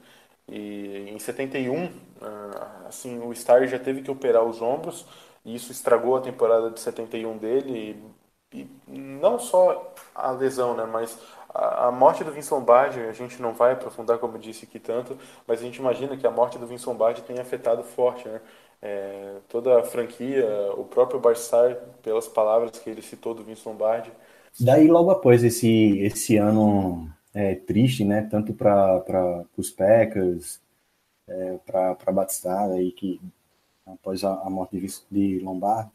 E 0.49 1.11
em 1.11 1.19
71, 1.19 1.91
ah, 2.23 2.87
assim, 2.89 3.21
o 3.21 3.35
Star 3.35 3.67
já 3.67 3.79
teve 3.79 4.03
que 4.03 4.11
operar 4.11 4.45
os 4.45 4.63
ombros, 4.63 5.05
e 5.45 5.55
isso 5.55 5.73
estragou 5.73 6.17
a 6.17 6.21
temporada 6.21 6.71
de 6.71 6.81
71 6.81 7.37
dele, 7.39 8.01
e, 8.53 8.59
e 8.89 8.99
não 8.99 9.39
só 9.39 9.95
a 10.15 10.31
lesão, 10.31 10.77
né, 10.77 10.85
mas 10.87 11.19
a, 11.57 11.87
a, 11.87 11.93
morte 11.93 12.23
do 12.23 12.31
Vince 12.31 12.53
Lombardi, 12.53 13.01
a 13.01 13.13
gente 13.13 13.41
não 13.41 13.55
vai 13.55 13.73
aprofundar, 13.73 14.19
como 14.19 14.37
eu 14.37 14.41
disse 14.41 14.65
aqui 14.65 14.79
tanto, 14.79 15.17
mas 15.47 15.61
a 15.61 15.63
gente 15.63 15.77
imagina 15.77 16.17
que 16.17 16.27
a 16.27 16.31
morte 16.31 16.59
do 16.59 16.67
Vince 16.67 16.87
Lombardi 16.87 17.23
tenha 17.23 17.41
afetado 17.41 17.83
forte, 17.83 18.29
né, 18.29 18.41
é, 18.83 19.37
toda 19.49 19.81
a 19.81 19.83
franquia, 19.83 20.47
o 20.77 20.85
próprio 20.85 21.19
Barstar, 21.19 21.77
pelas 22.03 22.29
palavras 22.29 22.79
que 22.79 22.91
ele 22.91 23.01
citou 23.01 23.35
do 23.35 23.43
Vince 23.43 23.67
Lombardi. 23.67 24.13
Daí, 24.61 24.87
logo 24.87 25.11
após 25.11 25.43
esse, 25.43 25.99
esse 26.01 26.37
ano 26.37 27.11
é, 27.35 27.55
triste, 27.55 28.05
né? 28.05 28.27
Tanto 28.31 28.53
para 28.53 29.45
os 29.57 29.71
Packers, 29.71 30.61
é, 31.29 31.59
para 31.67 32.13
Batista, 32.13 32.59
aí 32.73 32.93
que 32.93 33.21
após 33.87 34.25
a, 34.25 34.33
a 34.43 34.51
morte 34.51 34.79
de, 34.79 34.89
de 35.11 35.45
Lombardi, 35.45 35.91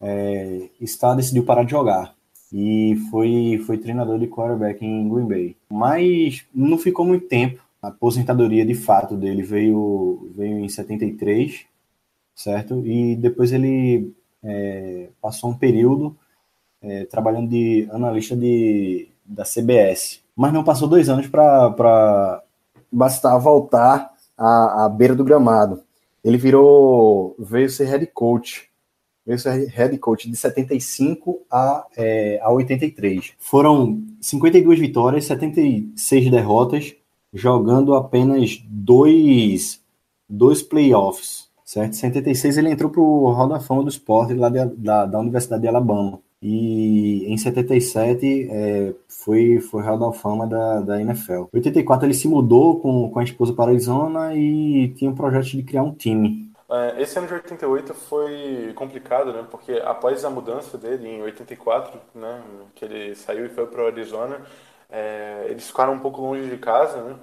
é, 0.00 0.68
Star 0.86 1.14
decidiu 1.14 1.44
parar 1.44 1.64
de 1.64 1.70
jogar 1.70 2.14
e 2.52 2.96
foi, 3.10 3.62
foi 3.66 3.78
treinador 3.78 4.18
de 4.18 4.26
quarterback 4.26 4.84
em 4.84 5.08
Green 5.08 5.26
Bay. 5.26 5.56
Mas 5.70 6.44
não 6.54 6.76
ficou 6.76 7.04
muito 7.04 7.26
tempo. 7.26 7.62
A 7.80 7.88
aposentadoria 7.88 8.64
de 8.64 8.74
fato 8.74 9.16
dele 9.16 9.42
veio, 9.42 10.30
veio 10.36 10.58
em 10.58 10.68
73, 10.68 11.64
certo? 12.34 12.86
E 12.86 13.16
depois 13.16 13.52
ele 13.52 14.12
é, 14.42 15.08
passou 15.20 15.50
um 15.50 15.54
período 15.54 16.16
é, 16.80 17.04
trabalhando 17.06 17.48
de 17.48 17.88
analista 17.90 18.36
de, 18.36 19.08
da 19.24 19.44
CBS 19.44 20.22
mas 20.36 20.52
não 20.52 20.64
passou 20.64 20.88
dois 20.88 21.08
anos 21.08 21.28
para 21.28 22.42
bastar 22.90 23.38
voltar 23.38 24.12
à, 24.36 24.84
à 24.84 24.88
beira 24.88 25.14
do 25.14 25.24
gramado. 25.24 25.82
Ele 26.24 26.36
virou, 26.36 27.34
veio 27.38 27.68
ser 27.68 27.84
head 27.86 28.06
coach, 28.06 28.70
veio 29.26 29.38
ser 29.38 29.68
head 29.68 29.96
coach 29.98 30.30
de 30.30 30.36
75 30.36 31.40
a, 31.50 31.86
é, 31.96 32.40
a 32.42 32.50
83. 32.50 33.32
Foram 33.38 34.02
52 34.20 34.78
vitórias, 34.78 35.24
76 35.26 36.30
derrotas, 36.30 36.94
jogando 37.32 37.94
apenas 37.94 38.62
dois, 38.68 39.80
dois 40.28 40.62
playoffs. 40.62 41.50
Certo? 41.64 41.92
Em 41.92 41.96
76 41.96 42.58
ele 42.58 42.70
entrou 42.70 42.90
para 42.90 43.00
o 43.00 43.30
Hall 43.30 43.48
da 43.48 43.58
Fama 43.58 43.82
do 43.82 43.88
Esporte 43.88 44.34
lá 44.34 44.50
de, 44.50 44.62
da, 44.76 45.06
da 45.06 45.18
Universidade 45.18 45.62
de 45.62 45.68
Alabama. 45.68 46.20
E 46.42 47.24
em 47.32 47.38
77 47.38 48.48
é, 48.50 48.94
foi, 49.08 49.60
foi 49.60 49.82
Hall 49.82 49.98
da 49.98 50.12
Fama 50.12 50.46
da, 50.46 50.80
da 50.80 51.00
NFL. 51.00 51.44
Em 51.54 51.56
84 51.58 52.06
ele 52.06 52.14
se 52.14 52.28
mudou 52.28 52.80
com, 52.80 53.08
com 53.08 53.18
a 53.18 53.24
esposa 53.24 53.54
para 53.54 53.70
Arizona 53.70 54.34
e 54.34 54.88
tinha 54.96 55.10
um 55.10 55.14
projeto 55.14 55.46
de 55.46 55.62
criar 55.62 55.84
um 55.84 55.94
time. 55.94 56.51
É, 56.72 57.02
esse 57.02 57.18
ano 57.18 57.28
de 57.28 57.34
88 57.34 57.94
foi 57.94 58.72
complicado, 58.74 59.32
né? 59.32 59.46
Porque 59.50 59.72
após 59.84 60.24
a 60.24 60.30
mudança 60.30 60.78
dele 60.78 61.06
em 61.08 61.22
84, 61.22 62.00
né? 62.14 62.42
Que 62.74 62.84
ele 62.84 63.14
saiu 63.14 63.46
e 63.46 63.48
foi 63.50 63.66
para 63.66 63.86
Arizona, 63.86 64.40
é, 64.90 65.46
eles 65.48 65.66
ficaram 65.66 65.92
um 65.92 65.98
pouco 65.98 66.20
longe 66.22 66.48
de 66.48 66.56
casa, 66.56 67.02
né? 67.02 67.16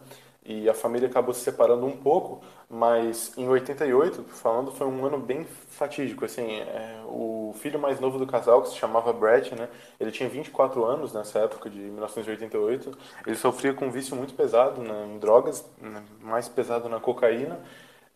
e 0.50 0.68
a 0.68 0.74
família 0.74 1.08
acabou 1.08 1.32
se 1.32 1.42
separando 1.42 1.86
um 1.86 1.96
pouco, 1.96 2.42
mas 2.68 3.38
em 3.38 3.48
88, 3.48 4.24
falando, 4.30 4.72
foi 4.72 4.88
um 4.88 5.06
ano 5.06 5.20
bem 5.20 5.46
fatídico, 5.46 6.26
assim, 6.26 6.62
é, 6.62 7.02
o 7.06 7.54
filho 7.60 7.78
mais 7.78 8.00
novo 8.00 8.18
do 8.18 8.26
casal, 8.26 8.64
que 8.64 8.70
se 8.70 8.76
chamava 8.76 9.14
Brett, 9.14 9.54
né, 9.54 9.70
ele 10.00 10.12
tinha 10.12 10.28
24 10.28 10.84
anos 10.84 11.14
nessa 11.14 11.38
época 11.38 11.70
de 11.70 11.78
1988, 11.78 12.98
ele 13.28 13.36
sofria 13.36 13.76
com 13.76 13.86
um 13.86 13.92
vício 13.92 14.16
muito 14.16 14.34
pesado 14.34 14.82
né, 14.82 15.08
em 15.14 15.20
drogas, 15.20 15.64
né, 15.80 16.02
mais 16.20 16.50
pesado 16.50 16.90
na 16.90 17.00
cocaína, 17.00 17.60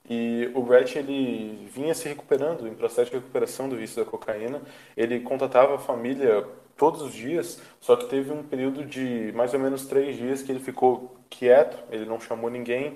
e 0.09 0.51
o 0.53 0.61
Brett 0.61 0.97
ele 0.97 1.67
vinha 1.73 1.93
se 1.93 2.07
recuperando, 2.07 2.67
em 2.67 2.73
processo 2.73 3.09
de 3.09 3.17
recuperação 3.17 3.69
do 3.69 3.75
vício 3.75 4.03
da 4.03 4.09
cocaína, 4.09 4.61
ele 4.97 5.19
contatava 5.21 5.75
a 5.75 5.79
família 5.79 6.45
todos 6.75 7.01
os 7.01 7.13
dias, 7.13 7.61
só 7.79 7.95
que 7.95 8.05
teve 8.05 8.31
um 8.31 8.43
período 8.43 8.83
de 8.85 9.31
mais 9.33 9.53
ou 9.53 9.59
menos 9.59 9.85
três 9.85 10.17
dias 10.17 10.41
que 10.41 10.51
ele 10.51 10.59
ficou 10.59 11.15
quieto, 11.29 11.77
ele 11.91 12.05
não 12.05 12.19
chamou 12.19 12.49
ninguém 12.49 12.95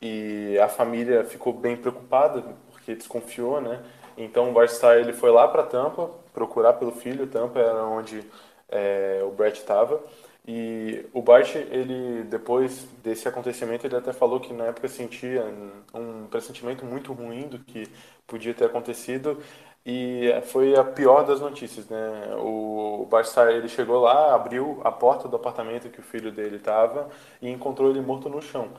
e 0.00 0.58
a 0.58 0.68
família 0.68 1.24
ficou 1.24 1.52
bem 1.52 1.76
preocupada 1.76 2.42
porque 2.70 2.94
desconfiou, 2.94 3.60
né? 3.60 3.82
Então 4.16 4.50
o 4.50 4.52
Bart 4.52 4.70
Starr 4.70 4.98
ele 4.98 5.12
foi 5.12 5.30
lá 5.30 5.46
para 5.48 5.62
Tampa 5.62 6.10
procurar 6.32 6.74
pelo 6.74 6.92
filho. 6.92 7.26
Tampa 7.26 7.58
era 7.58 7.84
onde 7.84 8.24
é, 8.68 9.20
o 9.24 9.30
Brett 9.30 9.58
estava. 9.58 10.02
E 10.46 11.04
o 11.12 11.20
Bart, 11.22 11.56
ele 11.56 12.22
depois 12.24 12.86
desse 13.02 13.26
acontecimento, 13.26 13.86
ele 13.86 13.96
até 13.96 14.12
falou 14.12 14.38
que 14.38 14.52
na 14.52 14.66
época 14.66 14.88
sentia 14.88 15.44
um 15.92 16.26
pressentimento 16.28 16.84
muito 16.84 17.12
ruim 17.12 17.48
do 17.48 17.58
que 17.58 17.88
podia 18.26 18.54
ter 18.54 18.66
acontecido 18.66 19.42
e 19.84 20.32
foi 20.46 20.76
a 20.76 20.84
pior 20.84 21.24
das 21.24 21.40
notícias, 21.40 21.88
né? 21.88 22.34
O 22.38 23.06
Bart 23.10 23.28
ele 23.50 23.68
chegou 23.68 24.00
lá, 24.00 24.34
abriu 24.34 24.80
a 24.84 24.92
porta 24.92 25.28
do 25.28 25.36
apartamento 25.36 25.90
que 25.90 26.00
o 26.00 26.02
filho 26.02 26.32
dele 26.32 26.56
estava 26.56 27.08
e 27.42 27.48
encontrou 27.50 27.90
ele 27.90 28.00
morto 28.00 28.28
no 28.28 28.40
chão. 28.42 28.70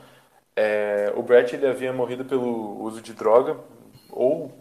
É, 0.56 1.12
o 1.14 1.22
Brett 1.22 1.54
ele 1.54 1.66
havia 1.68 1.92
morrido 1.92 2.24
pelo 2.24 2.82
uso 2.82 3.00
de 3.00 3.12
droga 3.14 3.56
ou 4.10 4.52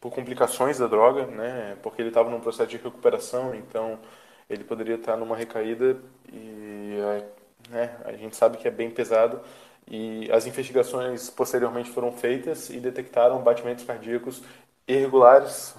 por 0.00 0.10
complicações 0.10 0.78
da 0.78 0.86
droga, 0.86 1.26
né? 1.26 1.76
Porque 1.82 2.00
ele 2.00 2.08
estava 2.08 2.30
num 2.30 2.40
processo 2.40 2.70
de 2.70 2.78
recuperação, 2.78 3.54
então 3.54 3.98
ele 4.48 4.64
poderia 4.64 4.96
estar 4.96 5.16
numa 5.16 5.36
recaída 5.36 5.96
e 6.32 6.98
né, 7.70 7.96
a 8.04 8.12
gente 8.12 8.36
sabe 8.36 8.58
que 8.58 8.68
é 8.68 8.70
bem 8.70 8.90
pesado. 8.90 9.40
E 9.86 10.30
as 10.32 10.46
investigações 10.46 11.28
posteriormente 11.28 11.90
foram 11.90 12.12
feitas 12.12 12.70
e 12.70 12.78
detectaram 12.78 13.42
batimentos 13.42 13.84
cardíacos 13.84 14.42
irregulares 14.88 15.74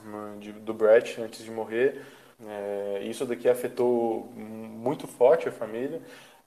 do 0.62 0.74
Brett 0.74 1.20
antes 1.22 1.44
de 1.44 1.52
morrer. 1.52 2.02
É, 2.46 3.02
isso 3.04 3.26
daqui 3.26 3.50
afetou 3.50 4.32
muito 4.36 5.08
forte 5.08 5.48
a 5.48 5.52
família. 5.52 6.02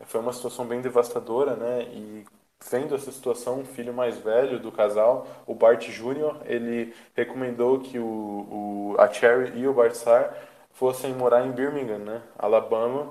Foi 0.07 0.21
uma 0.21 0.33
situação 0.33 0.67
bem 0.67 0.81
devastadora, 0.81 1.57
né? 1.57 1.83
E 1.93 2.25
vendo 2.71 2.95
essa 2.95 3.11
situação, 3.11 3.61
o 3.61 3.65
filho 3.65 3.93
mais 3.93 4.19
velho 4.19 4.59
do 4.61 4.71
casal, 4.71 5.27
o 5.47 5.55
Bart 5.55 5.89
Jr., 5.89 6.37
ele 6.45 6.95
recomendou 7.15 7.81
que 7.81 7.99
o, 7.99 8.05
o 8.05 8.97
a 8.99 9.09
Cherry 9.09 9.59
e 9.59 9.67
o 9.67 9.73
Bart 9.73 9.93
Starr 9.93 10.33
fossem 10.79 11.13
morar 11.13 11.45
em 11.45 11.51
Birmingham, 11.51 11.99
né, 11.99 12.23
Alabama, 12.39 13.11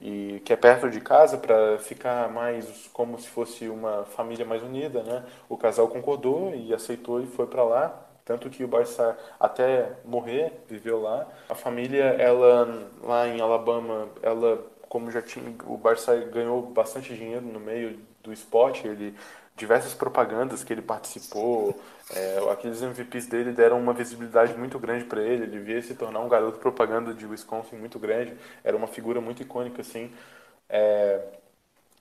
e 0.00 0.40
que 0.44 0.52
é 0.52 0.56
perto 0.56 0.88
de 0.88 1.00
casa 1.00 1.36
para 1.36 1.78
ficar 1.78 2.30
mais 2.30 2.88
como 2.92 3.18
se 3.18 3.28
fosse 3.28 3.68
uma 3.68 4.04
família 4.04 4.46
mais 4.46 4.62
unida, 4.62 5.02
né? 5.02 5.24
O 5.48 5.56
casal 5.56 5.88
concordou 5.88 6.54
e 6.54 6.72
aceitou 6.72 7.20
e 7.20 7.26
foi 7.26 7.46
para 7.46 7.62
lá, 7.64 8.06
tanto 8.24 8.48
que 8.48 8.64
o 8.64 8.68
Barça 8.68 9.18
até 9.38 9.92
morrer 10.04 10.52
viveu 10.68 11.02
lá. 11.02 11.26
A 11.48 11.54
família, 11.54 12.04
ela 12.04 12.88
lá 13.02 13.28
em 13.28 13.40
Alabama, 13.40 14.08
ela 14.22 14.64
como 14.88 15.10
já 15.10 15.20
tinha 15.20 15.54
o 15.66 15.76
Barça 15.76 16.16
ganhou 16.16 16.62
bastante 16.62 17.14
dinheiro 17.14 17.44
no 17.44 17.60
meio 17.60 17.98
do 18.22 18.32
esporte, 18.32 18.86
ele 18.86 19.14
diversas 19.58 19.92
propagandas 19.92 20.64
que 20.64 20.72
ele 20.72 20.80
participou, 20.80 21.78
é, 22.14 22.38
aqueles 22.50 22.80
MVPs 22.80 23.26
dele 23.26 23.52
deram 23.52 23.78
uma 23.78 23.92
visibilidade 23.92 24.56
muito 24.56 24.78
grande 24.78 25.04
para 25.04 25.20
ele, 25.20 25.42
ele 25.42 25.58
devia 25.58 25.82
se 25.82 25.94
tornar 25.94 26.20
um 26.20 26.28
garoto 26.28 26.58
propaganda 26.58 27.12
de 27.12 27.26
Wisconsin 27.26 27.76
muito 27.76 27.98
grande, 27.98 28.34
era 28.64 28.76
uma 28.76 28.86
figura 28.86 29.20
muito 29.20 29.42
icônica 29.42 29.82
assim. 29.82 30.10
É, 30.68 31.20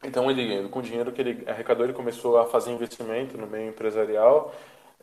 então 0.03 0.29
ele, 0.29 0.69
com 0.69 0.79
o 0.79 0.81
dinheiro 0.81 1.11
que 1.11 1.21
ele 1.21 1.43
arrecadou, 1.49 1.83
ele 1.85 1.93
começou 1.93 2.37
a 2.37 2.45
fazer 2.45 2.71
investimento 2.71 3.37
no 3.37 3.47
meio 3.47 3.69
empresarial 3.69 4.53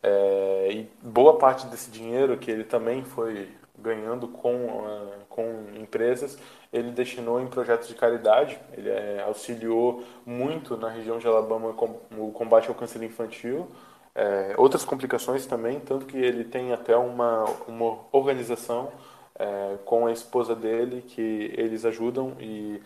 é, 0.06 0.68
e 0.70 0.90
boa 1.02 1.38
parte 1.38 1.66
desse 1.66 1.90
dinheiro 1.90 2.36
que 2.36 2.50
ele 2.50 2.62
também 2.62 3.02
foi 3.02 3.48
ganhando 3.78 4.28
com, 4.28 4.54
uh, 4.54 5.12
com 5.30 5.64
empresas, 5.80 6.38
ele 6.70 6.90
destinou 6.90 7.40
em 7.40 7.46
projetos 7.46 7.88
de 7.88 7.94
caridade, 7.94 8.58
ele 8.74 8.90
é, 8.90 9.22
auxiliou 9.26 10.04
muito 10.26 10.76
na 10.76 10.90
região 10.90 11.18
de 11.18 11.26
Alabama 11.26 11.72
com 11.72 11.98
o 12.18 12.30
combate 12.32 12.68
ao 12.68 12.74
câncer 12.74 13.02
infantil, 13.02 13.66
é, 14.14 14.54
outras 14.58 14.84
complicações 14.84 15.46
também, 15.46 15.80
tanto 15.80 16.04
que 16.04 16.18
ele 16.18 16.44
tem 16.44 16.72
até 16.74 16.94
uma, 16.94 17.44
uma 17.66 17.98
organização 18.12 18.92
é, 19.36 19.78
com 19.86 20.06
a 20.06 20.12
esposa 20.12 20.54
dele 20.54 21.00
que 21.00 21.50
eles 21.56 21.86
ajudam 21.86 22.36
e, 22.38 22.80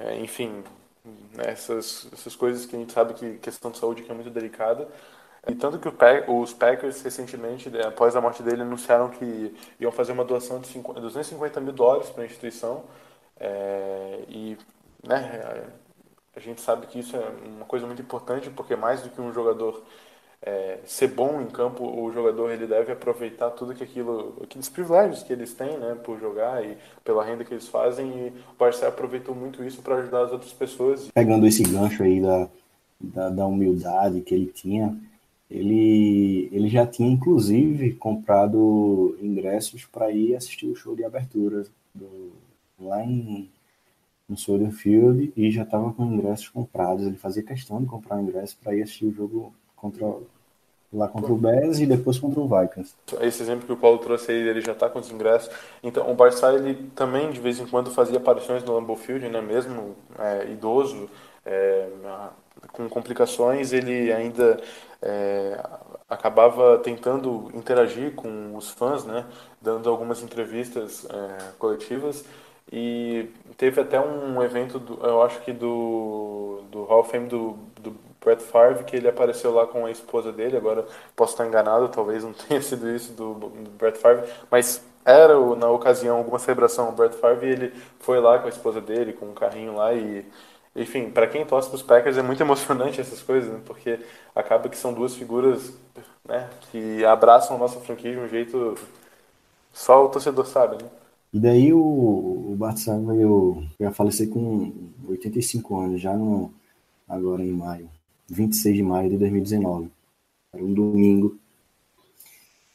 é, 0.00 0.18
enfim, 0.18 0.64
essas, 1.38 2.08
essas 2.12 2.34
coisas 2.34 2.64
que 2.64 2.74
a 2.74 2.78
gente 2.78 2.92
sabe 2.92 3.12
que 3.12 3.38
questão 3.38 3.70
de 3.70 3.76
saúde 3.78 4.02
que 4.02 4.10
é 4.10 4.14
muito 4.14 4.30
delicada, 4.30 4.88
e 5.48 5.54
tanto 5.54 5.78
que 5.78 5.88
os 6.28 6.52
Packers, 6.52 7.02
recentemente, 7.02 7.70
após 7.80 8.16
a 8.16 8.20
morte 8.20 8.42
dele, 8.42 8.62
anunciaram 8.62 9.08
que 9.10 9.54
iam 9.78 9.92
fazer 9.92 10.12
uma 10.12 10.24
doação 10.24 10.60
de 10.60 10.78
250 10.78 11.60
mil 11.60 11.72
dólares 11.72 12.10
para 12.10 12.24
a 12.24 12.26
instituição. 12.26 12.84
É, 13.38 14.24
e 14.28 14.58
né, 15.06 15.64
a 16.34 16.40
gente 16.40 16.60
sabe 16.60 16.86
que 16.88 16.98
isso 16.98 17.16
é 17.16 17.28
uma 17.46 17.64
coisa 17.64 17.86
muito 17.86 18.02
importante, 18.02 18.50
porque 18.50 18.74
mais 18.74 19.02
do 19.02 19.08
que 19.08 19.20
um 19.20 19.32
jogador 19.32 19.84
é, 20.42 20.78
ser 20.84 21.08
bom 21.08 21.40
em 21.40 21.46
campo, 21.46 21.84
o 21.84 22.12
jogador 22.12 22.50
ele 22.50 22.66
deve 22.66 22.90
aproveitar 22.92 23.50
tudo 23.50 23.74
que 23.74 23.84
aquilo, 23.84 24.36
aqueles 24.42 24.68
privilégios 24.68 25.22
que 25.22 25.32
eles 25.32 25.54
têm, 25.54 25.78
né, 25.78 25.96
por 26.02 26.18
jogar 26.18 26.64
e 26.64 26.76
pela 27.04 27.24
renda 27.24 27.44
que 27.44 27.54
eles 27.54 27.68
fazem. 27.68 28.08
E 28.08 28.28
o 28.30 28.58
Barça 28.58 28.88
aproveitou 28.88 29.34
muito 29.34 29.62
isso 29.62 29.80
para 29.80 29.96
ajudar 29.96 30.24
as 30.24 30.32
outras 30.32 30.52
pessoas. 30.52 31.08
Pegando 31.14 31.46
esse 31.46 31.62
gancho 31.62 32.02
aí 32.02 32.20
da, 32.20 32.48
da, 33.00 33.28
da 33.30 33.46
humildade 33.46 34.20
que 34.22 34.34
ele 34.34 34.46
tinha, 34.46 34.96
ele, 35.50 36.48
ele 36.52 36.68
já 36.68 36.86
tinha 36.86 37.10
inclusive 37.10 37.92
comprado 37.94 39.16
ingressos 39.20 39.84
para 39.84 40.10
ir 40.10 40.34
assistir 40.34 40.66
o 40.66 40.76
show 40.76 40.94
de 40.94 41.04
abertura 41.04 41.64
do, 41.94 42.32
lá 42.78 43.04
em 43.04 43.48
no 44.28 44.36
Soldier 44.36 44.72
Field 44.72 45.32
e 45.36 45.50
já 45.52 45.62
estava 45.62 45.92
com 45.92 46.04
ingressos 46.04 46.48
comprados. 46.48 47.06
Ele 47.06 47.16
fazia 47.16 47.42
questão 47.42 47.80
de 47.80 47.86
comprar 47.86 48.20
ingressos 48.20 48.54
para 48.54 48.74
ir 48.74 48.82
assistir 48.82 49.06
o 49.06 49.12
jogo 49.12 49.54
contra 49.76 50.04
lá 50.92 51.08
contra 51.08 51.32
o 51.32 51.36
Bears 51.36 51.78
e 51.78 51.86
depois 51.86 52.18
contra 52.18 52.40
o 52.40 52.48
Vikings. 52.48 52.94
Esse 53.20 53.42
exemplo 53.42 53.66
que 53.66 53.72
o 53.72 53.76
Paulo 53.76 53.98
trouxe 53.98 54.32
aí, 54.32 54.48
ele 54.48 54.60
já 54.60 54.72
está 54.72 54.88
com 54.88 54.98
os 54.98 55.10
ingressos. 55.10 55.50
Então, 55.82 56.10
o 56.10 56.14
Barça 56.14 56.52
ele 56.54 56.90
também 56.94 57.30
de 57.30 57.40
vez 57.40 57.58
em 57.58 57.66
quando 57.66 57.90
fazia 57.90 58.16
aparições 58.18 58.64
no 58.64 58.74
Lambeau 58.74 58.96
Field, 58.96 59.28
né? 59.28 59.40
Mesmo 59.40 59.96
é, 60.18 60.50
idoso, 60.50 61.08
é, 61.44 61.88
com 62.72 62.88
complicações, 62.88 63.72
ele 63.72 64.12
ainda 64.12 64.60
é, 65.02 65.60
acabava 66.08 66.78
tentando 66.78 67.50
interagir 67.54 68.14
com 68.14 68.56
os 68.56 68.70
fãs, 68.70 69.04
né, 69.04 69.24
dando 69.60 69.88
algumas 69.88 70.22
entrevistas 70.22 71.06
é, 71.06 71.52
coletivas. 71.58 72.24
E 72.70 73.30
teve 73.56 73.80
até 73.80 74.00
um 74.00 74.42
evento, 74.42 74.78
do, 74.78 75.04
eu 75.06 75.22
acho 75.22 75.40
que 75.42 75.52
do, 75.52 76.62
do 76.70 76.82
Hall 76.84 77.00
of 77.00 77.10
Fame 77.10 77.28
do, 77.28 77.56
do 77.80 77.96
Brett 78.20 78.42
Favre, 78.42 78.84
que 78.84 78.96
ele 78.96 79.08
apareceu 79.08 79.52
lá 79.54 79.66
com 79.66 79.86
a 79.86 79.90
esposa 79.90 80.32
dele, 80.32 80.56
agora 80.56 80.84
posso 81.14 81.34
estar 81.34 81.46
enganado, 81.46 81.88
talvez 81.88 82.24
não 82.24 82.32
tenha 82.48 82.60
sido 82.60 82.90
isso 82.90 83.12
do, 83.12 83.34
do 83.34 83.70
Brett 83.70 83.98
Favre, 83.98 84.28
mas 84.50 84.82
era 85.04 85.38
na 85.54 85.70
ocasião 85.70 86.16
alguma 86.16 86.40
celebração, 86.40 86.88
o 86.88 86.92
Brett 86.92 87.16
Favre 87.16 87.48
ele 87.48 87.72
foi 88.00 88.18
lá 88.18 88.40
com 88.40 88.46
a 88.46 88.50
esposa 88.50 88.80
dele, 88.80 89.12
com 89.12 89.26
um 89.26 89.34
carrinho 89.34 89.76
lá 89.76 89.94
e 89.94 90.26
enfim, 90.76 91.10
para 91.10 91.26
quem 91.26 91.44
torce 91.44 91.68
para 91.68 91.76
os 91.76 91.82
Packers 91.82 92.18
é 92.18 92.22
muito 92.22 92.40
emocionante 92.44 93.00
essas 93.00 93.22
coisas, 93.22 93.50
né? 93.52 93.60
porque 93.64 93.98
acaba 94.34 94.68
que 94.68 94.76
são 94.76 94.92
duas 94.92 95.14
figuras 95.14 95.72
né, 96.28 96.48
que 96.70 97.04
abraçam 97.04 97.56
a 97.56 97.58
nossa 97.58 97.80
franquia 97.80 98.12
de 98.12 98.18
um 98.18 98.28
jeito 98.28 98.76
só 99.72 100.06
o 100.06 100.08
torcedor 100.08 100.46
sabe, 100.46 100.82
né? 100.82 100.88
E 101.32 101.38
daí 101.38 101.70
o, 101.70 101.78
o 101.78 102.56
Bart 102.56 102.78
veio, 103.06 103.62
a 103.86 103.90
falecer 103.92 104.26
com 104.30 104.72
85 105.06 105.78
anos, 105.78 106.00
já 106.00 106.16
no, 106.16 106.50
agora 107.06 107.44
em 107.44 107.52
maio, 107.52 107.90
26 108.28 108.76
de 108.76 108.82
maio 108.82 109.10
de 109.10 109.18
2019. 109.18 109.90
Era 110.54 110.64
um 110.64 110.72
domingo. 110.72 111.36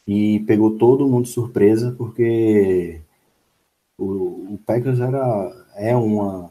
E 0.07 0.41
pegou 0.41 0.77
todo 0.77 1.07
mundo 1.07 1.23
de 1.23 1.31
surpresa, 1.31 1.95
porque 1.97 3.01
o, 3.97 4.53
o 4.53 4.59
Packers 4.63 4.99
era, 4.99 5.65
é 5.75 5.95
uma 5.95 6.50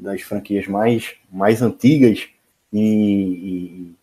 das 0.00 0.22
franquias 0.22 0.66
mais, 0.66 1.14
mais 1.30 1.62
antigas 1.62 2.28
e, 2.72 3.94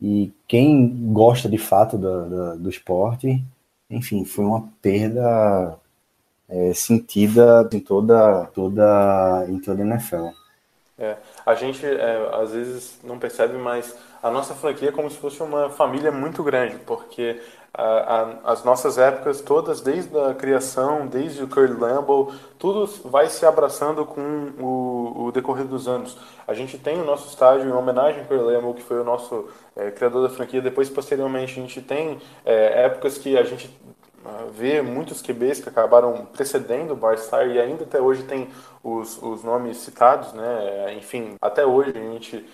e, 0.00 0.06
e 0.06 0.32
quem 0.46 1.12
gosta 1.12 1.48
de 1.48 1.58
fato 1.58 1.98
do 1.98 2.68
esporte, 2.68 3.42
enfim, 3.90 4.24
foi 4.24 4.44
uma 4.44 4.68
perda 4.80 5.78
é, 6.48 6.72
sentida 6.72 7.68
em 7.72 7.80
toda, 7.80 8.46
toda, 8.46 9.46
em 9.48 9.58
toda 9.58 9.82
a 9.82 9.86
NFL. 9.86 10.28
É, 10.96 11.16
a 11.44 11.54
gente 11.54 11.84
é, 11.84 12.30
às 12.32 12.52
vezes 12.52 13.00
não 13.02 13.18
percebe, 13.18 13.58
mas 13.58 13.96
a 14.22 14.30
nossa 14.30 14.54
franquia 14.54 14.90
é 14.90 14.92
como 14.92 15.10
se 15.10 15.18
fosse 15.18 15.42
uma 15.42 15.68
família 15.68 16.12
muito 16.12 16.42
grande, 16.42 16.76
porque 16.86 17.40
a, 17.74 17.82
a, 17.82 18.52
as 18.52 18.62
nossas 18.62 18.98
épocas 18.98 19.40
todas, 19.40 19.80
desde 19.80 20.16
a 20.16 20.32
criação, 20.32 21.08
desde 21.08 21.42
o 21.42 21.48
Curly 21.48 21.74
Lambeau, 21.74 22.32
tudo 22.56 22.86
vai 23.04 23.28
se 23.28 23.44
abraçando 23.44 24.06
com 24.06 24.20
o, 24.60 25.24
o, 25.26 25.32
decorrer 25.32 25.66
dos 25.66 25.88
anos. 25.88 26.16
A 26.46 26.54
gente 26.54 26.78
tem 26.78 27.00
o 27.00 27.04
nosso 27.04 27.28
estádio 27.28 27.68
em 27.68 27.72
homenagem 27.72 28.20
ao 28.20 28.26
Curly 28.26 28.44
Lambeau, 28.44 28.74
que 28.74 28.82
foi 28.82 29.00
o 29.00 29.04
nosso 29.04 29.48
é, 29.74 29.90
criador 29.90 30.28
da 30.28 30.34
franquia. 30.34 30.62
Depois, 30.62 30.88
posteriormente, 30.88 31.58
a 31.58 31.62
gente 31.62 31.82
tem 31.82 32.20
é, 32.44 32.84
épocas 32.84 33.18
que 33.18 33.36
a 33.36 33.42
gente 33.42 33.68
ver 34.52 34.82
muitos 34.82 35.20
QBs 35.20 35.60
que 35.60 35.68
acabaram 35.68 36.26
precedendo 36.26 36.92
o 36.92 36.96
Barstar 36.96 37.46
e 37.48 37.60
ainda 37.60 37.84
até 37.84 38.00
hoje 38.00 38.22
tem 38.24 38.48
os, 38.82 39.20
os 39.22 39.42
nomes 39.42 39.78
citados, 39.78 40.32
né? 40.32 40.94
Enfim, 40.96 41.34
até 41.40 41.64
hoje 41.64 41.90
a 41.90 42.12
gente 42.12 42.44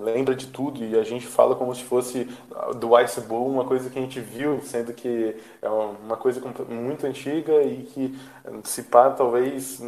lembra 0.00 0.34
de 0.34 0.46
tudo 0.46 0.84
e 0.84 0.98
a 0.98 1.02
gente 1.02 1.26
fala 1.26 1.56
como 1.56 1.74
se 1.74 1.82
fosse 1.82 2.28
do 2.76 2.98
Ice 3.00 3.20
Bowl 3.20 3.48
uma 3.48 3.64
coisa 3.64 3.90
que 3.90 3.98
a 3.98 4.02
gente 4.02 4.20
viu, 4.20 4.60
sendo 4.62 4.92
que 4.92 5.36
é 5.60 5.68
uma 5.68 6.16
coisa 6.16 6.40
muito 6.68 7.06
antiga 7.06 7.62
e 7.62 7.82
que 7.82 8.18
se 8.64 8.84
pá, 8.84 9.10
talvez 9.10 9.82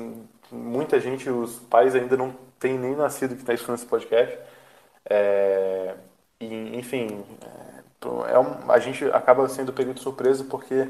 muita 0.51 0.99
gente, 0.99 1.31
os 1.31 1.59
pais 1.71 1.95
ainda 1.95 2.17
não 2.17 2.35
tem 2.59 2.79
nem 2.79 2.97
nascido 2.97 3.35
que 3.35 3.43
está 3.43 3.55
escutando 3.55 3.77
esse 3.77 3.87
podcast. 3.87 4.39
É, 5.09 5.95
e, 6.41 6.79
enfim, 6.79 7.25
é 8.29 8.39
um, 8.39 8.71
a 8.71 8.79
gente 8.79 9.05
acaba 9.07 9.49
sendo 9.49 9.73
pego 9.73 9.93
de 9.95 10.01
surpresa 10.01 10.45
porque 10.45 10.89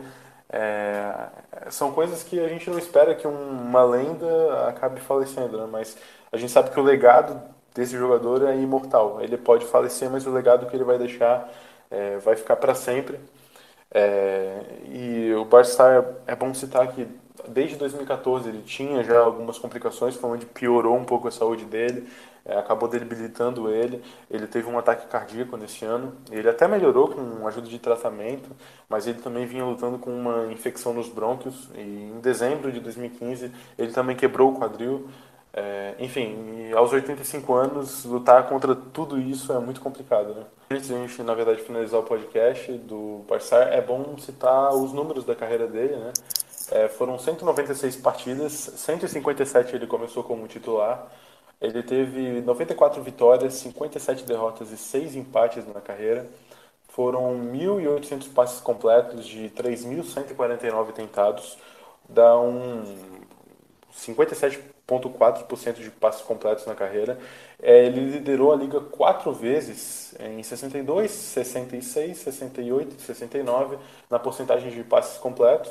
é, 0.48 1.28
são 1.70 1.92
coisas 1.92 2.22
que 2.22 2.40
a 2.40 2.48
gente 2.48 2.68
não 2.70 2.78
espera 2.78 3.14
que 3.14 3.26
uma 3.26 3.82
lenda 3.84 4.68
acabe 4.68 5.00
falecendo, 5.00 5.58
né? 5.58 5.68
mas 5.70 5.96
a 6.32 6.36
gente 6.36 6.52
sabe 6.52 6.70
que 6.70 6.80
o 6.80 6.82
legado 6.82 7.40
desse 7.74 7.96
jogador 7.96 8.48
é 8.48 8.56
imortal. 8.56 9.20
Ele 9.20 9.36
pode 9.36 9.64
falecer, 9.66 10.10
mas 10.10 10.26
o 10.26 10.32
legado 10.32 10.66
que 10.66 10.76
ele 10.76 10.84
vai 10.84 10.98
deixar 10.98 11.48
é, 11.90 12.18
vai 12.18 12.36
ficar 12.36 12.56
para 12.56 12.74
sempre. 12.74 13.18
É, 13.92 14.62
e 14.88 15.34
o 15.34 15.44
Barstar 15.44 16.04
é 16.26 16.34
bom 16.36 16.54
citar 16.54 16.86
que 16.88 17.08
desde 17.48 17.76
2014 17.76 18.48
ele 18.48 18.62
tinha 18.62 19.02
já 19.02 19.20
algumas 19.20 19.58
complicações, 19.58 20.16
foi 20.16 20.30
onde 20.30 20.46
piorou 20.46 20.96
um 20.96 21.04
pouco 21.04 21.28
a 21.28 21.30
saúde 21.30 21.64
dele, 21.64 22.06
é, 22.44 22.58
acabou 22.58 22.88
debilitando 22.88 23.70
ele. 23.70 24.02
Ele 24.30 24.46
teve 24.46 24.68
um 24.68 24.78
ataque 24.78 25.06
cardíaco 25.06 25.56
nesse 25.56 25.84
ano. 25.84 26.14
Ele 26.30 26.48
até 26.48 26.66
melhorou 26.66 27.08
com 27.08 27.46
ajuda 27.46 27.68
de 27.68 27.78
tratamento, 27.78 28.50
mas 28.88 29.06
ele 29.06 29.20
também 29.20 29.46
vinha 29.46 29.64
lutando 29.64 29.98
com 29.98 30.10
uma 30.10 30.52
infecção 30.52 30.92
nos 30.92 31.08
brônquios. 31.08 31.68
E 31.74 31.80
em 31.80 32.20
dezembro 32.20 32.72
de 32.72 32.80
2015 32.80 33.52
ele 33.78 33.92
também 33.92 34.16
quebrou 34.16 34.52
o 34.52 34.58
quadril. 34.58 35.08
É, 35.52 35.94
enfim, 35.98 36.72
aos 36.76 36.92
85 36.92 37.52
anos, 37.54 38.04
lutar 38.04 38.48
contra 38.48 38.74
tudo 38.74 39.18
isso 39.18 39.52
é 39.52 39.58
muito 39.58 39.80
complicado, 39.80 40.32
né? 40.32 40.44
Antes 40.70 40.86
de 40.86 40.94
a 40.94 40.98
gente, 40.98 41.22
na 41.24 41.34
verdade, 41.34 41.60
finalizar 41.62 41.98
o 41.98 42.04
podcast 42.04 42.70
do 42.72 43.24
Barçar, 43.28 43.66
é 43.72 43.80
bom 43.80 44.16
citar 44.16 44.72
os 44.72 44.92
números 44.92 45.24
da 45.24 45.34
carreira 45.34 45.66
dele, 45.66 45.96
né? 45.96 46.12
É, 46.70 46.88
foram 46.88 47.18
196 47.18 47.96
partidas, 47.96 48.52
157 48.52 49.74
ele 49.74 49.86
começou 49.86 50.22
como 50.22 50.46
titular. 50.46 51.10
Ele 51.60 51.82
teve 51.82 52.40
94 52.40 53.02
vitórias, 53.02 53.54
57 53.54 54.24
derrotas 54.24 54.70
e 54.70 54.76
6 54.76 55.16
empates 55.16 55.66
na 55.66 55.80
carreira. 55.80 56.26
Foram 56.88 57.34
1.800 57.52 58.32
passes 58.32 58.60
completos 58.60 59.26
de 59.26 59.50
3.149 59.50 60.92
tentados. 60.92 61.58
Dá 62.08 62.38
um 62.38 62.84
57,4% 63.94 65.74
de 65.74 65.90
passes 65.90 66.22
completos 66.22 66.66
na 66.66 66.74
carreira. 66.74 67.18
É, 67.62 67.84
ele 67.86 68.12
liderou 68.12 68.52
a 68.52 68.56
liga 68.56 68.80
quatro 68.80 69.32
vezes, 69.32 70.14
em 70.18 70.42
62, 70.42 71.10
66, 71.10 72.18
68 72.18 72.96
e 72.96 73.02
69, 73.02 73.78
na 74.08 74.18
porcentagem 74.18 74.70
de 74.70 74.82
passes 74.82 75.18
completos. 75.18 75.70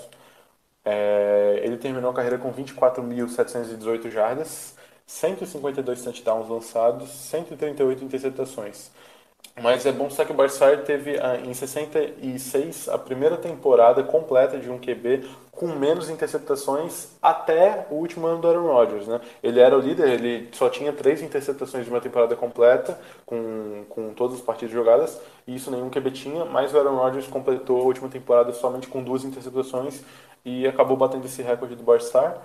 É, 0.92 1.62
ele 1.64 1.78
terminou 1.78 2.10
a 2.10 2.14
carreira 2.16 2.40
com 2.40 2.52
24.718 2.52 4.10
jardas, 4.10 4.76
152 5.06 6.02
touchdowns 6.02 6.50
lançados, 6.50 7.12
138 7.12 8.04
interceptações. 8.04 8.90
Mas 9.62 9.86
é 9.86 9.92
bom 9.92 10.10
saber 10.10 10.28
que 10.28 10.32
o 10.32 10.36
Barsar 10.36 10.84
teve 10.84 11.20
ah, 11.20 11.36
em 11.38 11.54
66 11.54 12.88
a 12.88 12.98
primeira 12.98 13.36
temporada 13.36 14.02
completa 14.04 14.58
de 14.58 14.70
um 14.70 14.80
QB 14.80 15.28
com 15.52 15.68
menos 15.68 16.10
interceptações 16.10 17.10
até 17.22 17.86
o 17.92 17.96
último 17.96 18.26
ano 18.26 18.40
do 18.40 18.48
Aaron 18.48 18.68
Rodgers. 18.68 19.08
Né? 19.08 19.20
Ele 19.44 19.60
era 19.60 19.78
o 19.78 19.82
líder, 19.82 20.08
ele 20.08 20.48
só 20.54 20.70
tinha 20.70 20.94
três 20.94 21.22
interceptações 21.22 21.84
de 21.84 21.92
uma 21.92 22.00
temporada 22.00 22.34
completa, 22.38 22.98
com, 23.26 23.84
com 23.90 24.14
todas 24.14 24.38
as 24.38 24.42
partidas 24.42 24.74
jogadas, 24.74 25.20
e 25.46 25.56
isso 25.56 25.70
nenhum 25.70 25.90
QB 25.90 26.12
tinha, 26.12 26.46
mas 26.46 26.74
o 26.74 26.78
Aaron 26.78 26.96
Rodgers 26.96 27.28
completou 27.28 27.82
a 27.82 27.84
última 27.84 28.08
temporada 28.08 28.54
somente 28.54 28.88
com 28.88 29.04
duas 29.04 29.26
interceptações 29.26 30.02
e 30.46 30.66
acabou 30.66 30.96
batendo 30.96 31.26
esse 31.26 31.42
recorde 31.42 31.76
do 31.76 31.84
Barstar. 31.84 32.38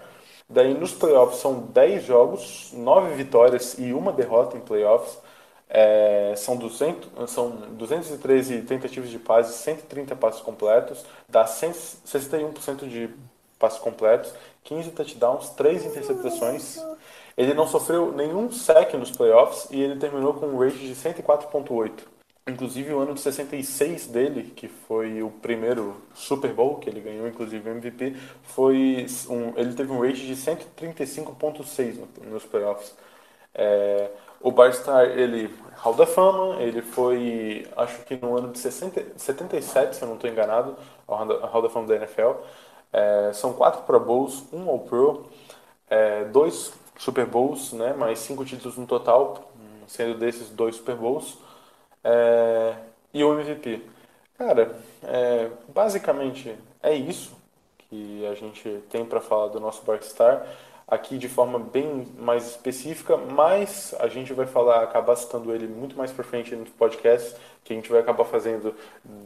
Daí 0.48 0.74
nos 0.74 0.92
playoffs 0.92 1.38
são 1.38 1.60
10 1.60 2.04
jogos, 2.04 2.72
9 2.74 3.14
vitórias 3.14 3.78
e 3.78 3.92
uma 3.92 4.12
derrota 4.12 4.56
em 4.56 4.60
playoffs. 4.60 5.16
É, 5.68 6.34
são, 6.36 6.56
200, 6.56 7.30
são 7.30 7.50
213 7.72 8.62
tentativas 8.62 9.10
de 9.10 9.18
passe, 9.18 9.62
130 9.62 10.14
passos 10.14 10.40
completos, 10.42 11.04
dá 11.28 11.44
61% 11.44 12.88
de 12.88 13.10
passos 13.58 13.80
completos, 13.80 14.32
15 14.62 14.90
touchdowns, 14.90 15.50
3 15.50 15.86
interceptações. 15.86 16.78
Ele 17.36 17.54
não 17.54 17.66
sofreu 17.66 18.12
nenhum 18.12 18.52
sec 18.52 18.94
nos 18.94 19.10
playoffs 19.10 19.68
e 19.70 19.80
ele 19.80 19.98
terminou 19.98 20.34
com 20.34 20.46
um 20.46 20.58
rate 20.58 20.78
de 20.78 20.94
104.8. 20.94 22.14
Inclusive 22.46 22.92
o 22.92 23.00
ano 23.00 23.14
de 23.14 23.20
66 23.20 24.06
dele, 24.08 24.52
que 24.54 24.68
foi 24.68 25.22
o 25.22 25.30
primeiro 25.30 25.96
Super 26.12 26.52
Bowl 26.52 26.76
que 26.76 26.90
ele 26.90 27.00
ganhou, 27.00 27.26
inclusive 27.26 27.68
MVP, 27.70 28.14
foi 28.42 29.06
um, 29.30 29.58
ele 29.58 29.72
teve 29.72 29.90
um 29.90 30.00
rate 30.00 30.26
de 30.26 30.36
135.6 30.36 32.00
nos 32.30 32.44
playoffs. 32.44 32.94
É, 33.54 34.10
o 34.44 34.52
Barstar, 34.52 35.06
ele 35.06 35.48
Hall 35.78 35.94
da 35.94 36.06
Fama, 36.06 36.62
ele 36.62 36.82
foi, 36.82 37.66
acho 37.76 38.04
que 38.04 38.14
no 38.16 38.36
ano 38.36 38.52
de 38.52 38.58
60, 38.58 39.18
77, 39.18 39.96
se 39.96 40.02
eu 40.02 40.08
não 40.08 40.16
estou 40.16 40.28
enganado, 40.28 40.76
ao 41.08 41.16
Hall 41.46 41.62
da 41.62 41.70
Fama 41.70 41.86
da 41.86 41.96
NFL. 41.96 42.32
É, 42.92 43.32
são 43.32 43.54
quatro 43.54 43.82
Pro 43.82 43.98
Bowls, 43.98 44.44
um 44.52 44.68
All 44.68 44.80
Pro, 44.80 45.26
é, 45.88 46.24
dois 46.26 46.74
Super 46.98 47.24
Bowls, 47.24 47.72
né, 47.72 47.94
mais 47.94 48.18
cinco 48.18 48.44
títulos 48.44 48.76
no 48.76 48.86
total, 48.86 49.50
sendo 49.86 50.18
desses 50.18 50.50
dois 50.50 50.76
Super 50.76 50.94
Bowls 50.94 51.38
é, 52.04 52.74
e 53.14 53.24
o 53.24 53.40
MVP. 53.40 53.82
Cara, 54.36 54.76
é, 55.02 55.50
basicamente 55.68 56.54
é 56.82 56.94
isso 56.94 57.34
que 57.78 58.26
a 58.26 58.34
gente 58.34 58.82
tem 58.90 59.06
para 59.06 59.20
falar 59.22 59.48
do 59.48 59.58
nosso 59.58 59.82
Barkstar 59.84 60.46
aqui 60.86 61.16
de 61.16 61.28
forma 61.28 61.58
bem 61.58 62.06
mais 62.18 62.46
específica, 62.46 63.16
mas 63.16 63.94
a 63.98 64.08
gente 64.08 64.32
vai 64.32 64.46
falar, 64.46 64.82
acabar 64.82 65.16
citando 65.16 65.52
ele 65.54 65.66
muito 65.66 65.96
mais 65.96 66.12
para 66.12 66.22
frente 66.22 66.54
no 66.54 66.66
podcast, 66.66 67.36
que 67.64 67.72
a 67.72 67.76
gente 67.76 67.90
vai 67.90 68.00
acabar 68.00 68.24
fazendo 68.24 68.74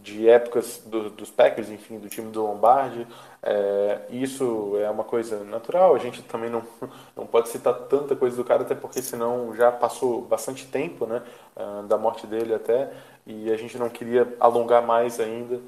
de 0.01 0.29
épocas 0.29 0.81
do, 0.87 1.11
dos 1.11 1.29
Packers, 1.29 1.69
enfim, 1.69 1.99
do 1.99 2.09
time 2.09 2.31
do 2.31 2.43
Lombardi. 2.45 3.05
É, 3.43 4.03
isso 4.11 4.77
é 4.81 4.89
uma 4.89 5.03
coisa 5.03 5.43
natural, 5.43 5.95
a 5.95 5.99
gente 5.99 6.23
também 6.23 6.49
não, 6.49 6.63
não 7.17 7.27
pode 7.27 7.49
citar 7.49 7.75
tanta 7.75 8.15
coisa 8.15 8.37
do 8.37 8.45
cara, 8.45 8.63
até 8.63 8.77
porque 8.77 9.03
senão 9.03 9.55
já 9.57 9.73
passou 9.73 10.23
bastante 10.23 10.67
tempo, 10.67 11.07
né, 11.07 11.23
ah, 11.57 11.83
da 11.89 11.99
morte 11.99 12.27
dele 12.27 12.55
até, 12.55 12.93
e 13.27 13.51
a 13.53 13.57
gente 13.57 13.77
não 13.77 13.89
queria 13.89 14.33
alongar 14.39 14.87
mais 14.87 15.19
ainda. 15.19 15.61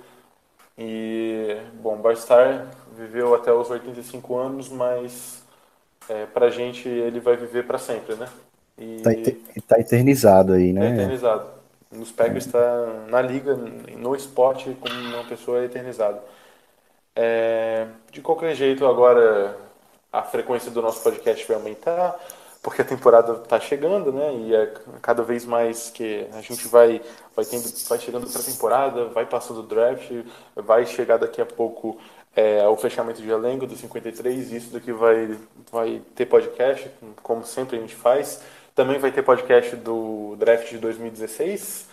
E, 0.79 1.59
bom, 1.75 1.97
Barstar 1.99 2.69
viveu 2.97 3.35
até 3.35 3.53
os 3.53 3.69
85 3.69 4.39
anos, 4.39 4.69
mas 4.69 5.40
é, 6.09 6.27
pra 6.27 6.51
gente 6.51 6.89
ele 6.89 7.21
vai 7.21 7.37
viver 7.37 7.67
para 7.67 7.79
sempre, 7.79 8.15
né? 8.15 8.29
E 8.79 9.03
tá, 9.03 9.11
tá, 9.69 9.81
eternizado 9.81 10.55
aí, 10.55 10.73
né? 10.73 10.89
Tá 10.89 10.95
eternizado. 10.95 11.47
Nos 11.93 12.13
Packers 12.13 12.47
está 12.47 12.87
na 13.09 13.21
liga, 13.21 13.55
no 13.55 14.15
esporte, 14.15 14.77
como 14.81 14.95
uma 14.95 15.25
pessoa 15.25 15.65
eternizada. 15.65 16.23
É, 17.17 17.89
de 18.13 18.21
qualquer 18.21 18.55
jeito, 18.55 18.87
agora 18.87 19.57
a 20.13 20.23
frequência 20.23 20.71
do 20.71 20.81
nosso 20.81 21.03
podcast 21.03 21.47
vai 21.47 21.57
aumentar, 21.57 22.19
porque 22.63 22.83
a 22.83 22.85
temporada 22.85 23.33
está 23.43 23.59
chegando, 23.59 24.13
né? 24.13 24.35
E 24.35 24.55
é 24.55 24.73
cada 25.03 25.23
vez 25.23 25.45
mais 25.45 25.91
que 25.91 26.27
a 26.33 26.41
gente 26.41 26.69
vai, 26.69 27.03
vai, 27.35 27.45
tendo, 27.45 27.65
vai 27.89 27.99
chegando 27.99 28.31
para 28.31 28.41
a 28.41 28.45
temporada, 28.45 29.05
vai 29.07 29.27
passando 29.27 29.61
o 29.61 29.67
draft, 29.67 30.11
vai 30.55 30.87
chegar 30.87 31.17
daqui 31.17 31.41
a 31.41 31.47
pouco 31.47 31.99
é, 32.35 32.67
o 32.69 32.77
fechamento 32.77 33.21
de 33.21 33.29
elenco 33.29 33.67
do 33.67 33.77
53, 33.77 34.53
isso 34.53 34.73
daqui 34.73 34.93
vai, 34.93 35.37
vai 35.71 36.01
ter 36.15 36.27
podcast, 36.27 36.91
como 37.23 37.45
sempre 37.45 37.77
a 37.77 37.81
gente 37.81 37.95
faz. 37.95 38.43
Também 38.75 38.99
vai 38.99 39.11
ter 39.11 39.23
podcast 39.23 39.75
do 39.77 40.37
draft 40.39 40.71
de 40.71 40.79
2016. 40.79 41.89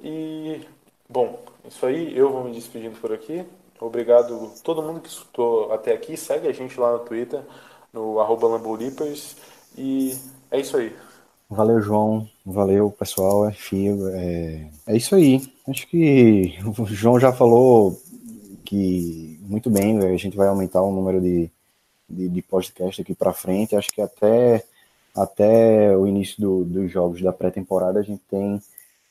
E, 0.00 0.60
bom, 1.08 1.40
isso 1.68 1.84
aí, 1.84 2.16
eu 2.16 2.30
vou 2.30 2.44
me 2.44 2.52
despedindo 2.52 2.96
por 3.00 3.12
aqui. 3.12 3.44
Obrigado 3.80 4.52
a 4.54 4.62
todo 4.62 4.82
mundo 4.82 5.00
que 5.00 5.08
escutou 5.08 5.72
até 5.72 5.92
aqui. 5.92 6.16
Segue 6.16 6.46
a 6.46 6.52
gente 6.52 6.78
lá 6.78 6.92
no 6.92 7.00
Twitter, 7.00 7.40
no 7.92 8.20
arroba 8.20 8.48
E 9.76 10.16
é 10.50 10.60
isso 10.60 10.76
aí. 10.76 10.94
Valeu, 11.48 11.80
João. 11.80 12.28
Valeu, 12.46 12.90
pessoal. 12.90 13.48
Enfim, 13.50 13.98
é, 14.12 14.66
é 14.86 14.96
isso 14.96 15.14
aí. 15.14 15.42
Acho 15.68 15.86
que 15.88 16.58
o 16.78 16.86
João 16.86 17.18
já 17.18 17.32
falou 17.32 18.00
que 18.64 19.29
muito 19.50 19.68
bem, 19.68 19.98
a 19.98 20.16
gente 20.16 20.36
vai 20.36 20.46
aumentar 20.46 20.80
o 20.80 20.92
número 20.92 21.20
de, 21.20 21.50
de, 22.08 22.28
de 22.28 22.40
podcast 22.40 23.02
aqui 23.02 23.14
para 23.16 23.32
frente. 23.32 23.74
Acho 23.74 23.90
que 23.90 24.00
até, 24.00 24.64
até 25.12 25.96
o 25.96 26.06
início 26.06 26.40
do, 26.40 26.64
dos 26.64 26.90
jogos 26.90 27.20
da 27.20 27.32
pré-temporada 27.32 27.98
a 27.98 28.02
gente 28.02 28.22
tem 28.30 28.62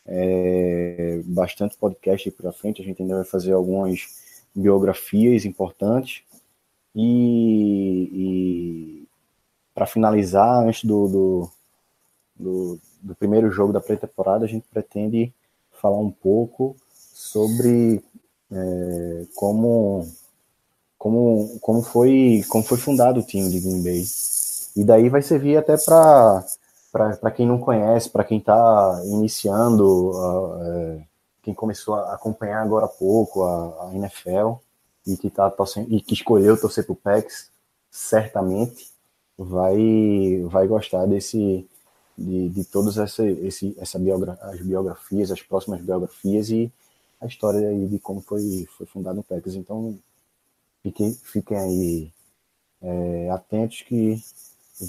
é, 0.06 1.22
bastante 1.26 1.76
podcast 1.76 2.32
para 2.32 2.54
frente. 2.54 2.82
A 2.82 2.86
gente 2.86 3.02
ainda 3.02 3.16
vai 3.16 3.26
fazer 3.26 3.52
algumas 3.52 4.00
biografias 4.56 5.44
importantes. 5.44 6.24
E, 6.96 8.10
e 8.14 9.08
para 9.76 9.86
finalizar, 9.86 10.66
antes 10.66 10.86
do, 10.86 11.08
do, 11.10 11.52
do, 12.36 12.80
do 13.02 13.16
primeiro 13.16 13.52
jogo 13.52 13.74
da 13.74 13.82
pré-temporada, 13.82 14.46
a 14.46 14.48
gente 14.48 14.66
pretende 14.72 15.34
falar 15.70 16.00
um 16.00 16.12
pouco 16.12 16.78
sobre 16.94 18.02
é, 18.52 19.26
como, 19.36 20.08
como, 21.00 21.58
como, 21.62 21.82
foi, 21.82 22.44
como 22.50 22.64
foi 22.64 22.78
fundado 22.78 23.22
o 23.22 23.24
time 23.24 23.50
de 23.50 23.62
Green 23.62 23.82
Bay. 23.82 24.04
E 24.76 24.84
daí 24.84 25.08
vai 25.08 25.22
servir 25.22 25.58
até 25.58 25.76
para 25.78 27.32
quem 27.34 27.48
não 27.48 27.58
conhece, 27.58 28.10
para 28.10 28.26
quem 28.26 28.38
está 28.38 29.02
iniciando, 29.06 30.12
uh, 30.12 31.02
quem 31.42 31.54
começou 31.54 31.96
a 31.96 32.14
acompanhar 32.14 32.62
agora 32.62 32.86
há 32.86 32.90
pouco 32.90 33.44
a, 33.44 33.88
a 33.88 33.96
NFL 33.96 34.56
e 35.08 35.16
que, 35.16 35.30
tá 35.30 35.50
torcendo, 35.50 35.88
e 35.92 36.02
que 36.02 36.14
escolheu 36.14 36.60
torcer 36.60 36.86
para 36.86 36.94
o 36.94 36.96
PEX, 36.96 37.50
certamente 37.90 38.92
vai, 39.38 40.44
vai 40.50 40.68
gostar 40.68 41.06
desse, 41.06 41.66
de, 42.18 42.50
de 42.50 42.64
todas 42.66 42.98
essa, 42.98 43.26
esse, 43.26 43.74
essa 43.80 43.98
biogra 43.98 44.38
as 44.42 44.60
biografias, 44.60 45.32
as 45.32 45.42
próximas 45.42 45.80
biografias 45.82 46.50
e 46.50 46.70
a 47.22 47.26
história 47.26 47.74
de 47.88 48.00
como 48.00 48.22
foi, 48.22 48.68
foi 48.78 48.86
fundado 48.86 49.22
o 49.22 49.24
PECS. 49.24 49.56
Então, 49.56 49.98
fiquem, 50.84 51.14
fiquem 51.24 51.58
aí 51.58 52.14
é, 52.82 53.30
atentos 53.32 53.82
que 53.82 54.22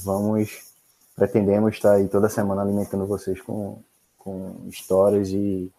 vamos, 0.04 0.72
pretendemos 1.14 1.74
estar 1.74 1.92
aí 1.92 2.08
toda 2.08 2.28
semana 2.28 2.62
alimentando 2.62 3.06
vocês 3.06 3.40
com, 3.40 3.82
com 4.18 4.66
histórias 4.68 5.30
e, 5.30 5.70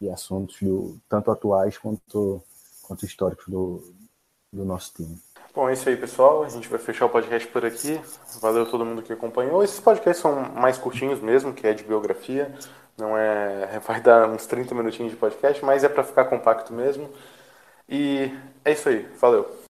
e 0.00 0.10
assuntos 0.10 0.56
do, 0.60 0.98
tanto 1.08 1.30
atuais 1.30 1.76
quanto, 1.76 2.42
quanto 2.82 3.04
históricos 3.04 3.46
do, 3.48 3.82
do 4.52 4.64
nosso 4.64 4.92
time. 4.94 5.18
Bom, 5.54 5.68
é 5.68 5.72
isso 5.72 5.88
aí, 5.88 5.96
pessoal. 5.96 6.44
A 6.44 6.48
gente 6.48 6.68
vai 6.68 6.78
fechar 6.78 7.06
o 7.06 7.10
podcast 7.10 7.48
por 7.48 7.64
aqui. 7.64 8.00
Valeu 8.40 8.70
todo 8.70 8.84
mundo 8.84 9.02
que 9.02 9.12
acompanhou. 9.12 9.64
Esses 9.64 9.80
podcasts 9.80 10.22
são 10.22 10.50
mais 10.50 10.78
curtinhos 10.78 11.20
mesmo, 11.20 11.52
que 11.52 11.66
é 11.66 11.74
de 11.74 11.82
biografia. 11.82 12.54
Não 12.96 13.16
é. 13.16 13.80
Vai 13.84 14.00
dar 14.00 14.28
uns 14.28 14.46
30 14.46 14.74
minutinhos 14.74 15.10
de 15.10 15.18
podcast, 15.18 15.64
mas 15.64 15.82
é 15.82 15.88
para 15.88 16.04
ficar 16.04 16.26
compacto 16.26 16.72
mesmo. 16.72 17.10
E 17.88 18.30
é 18.64 18.72
isso 18.72 18.88
aí. 18.88 19.06
Valeu. 19.18 19.67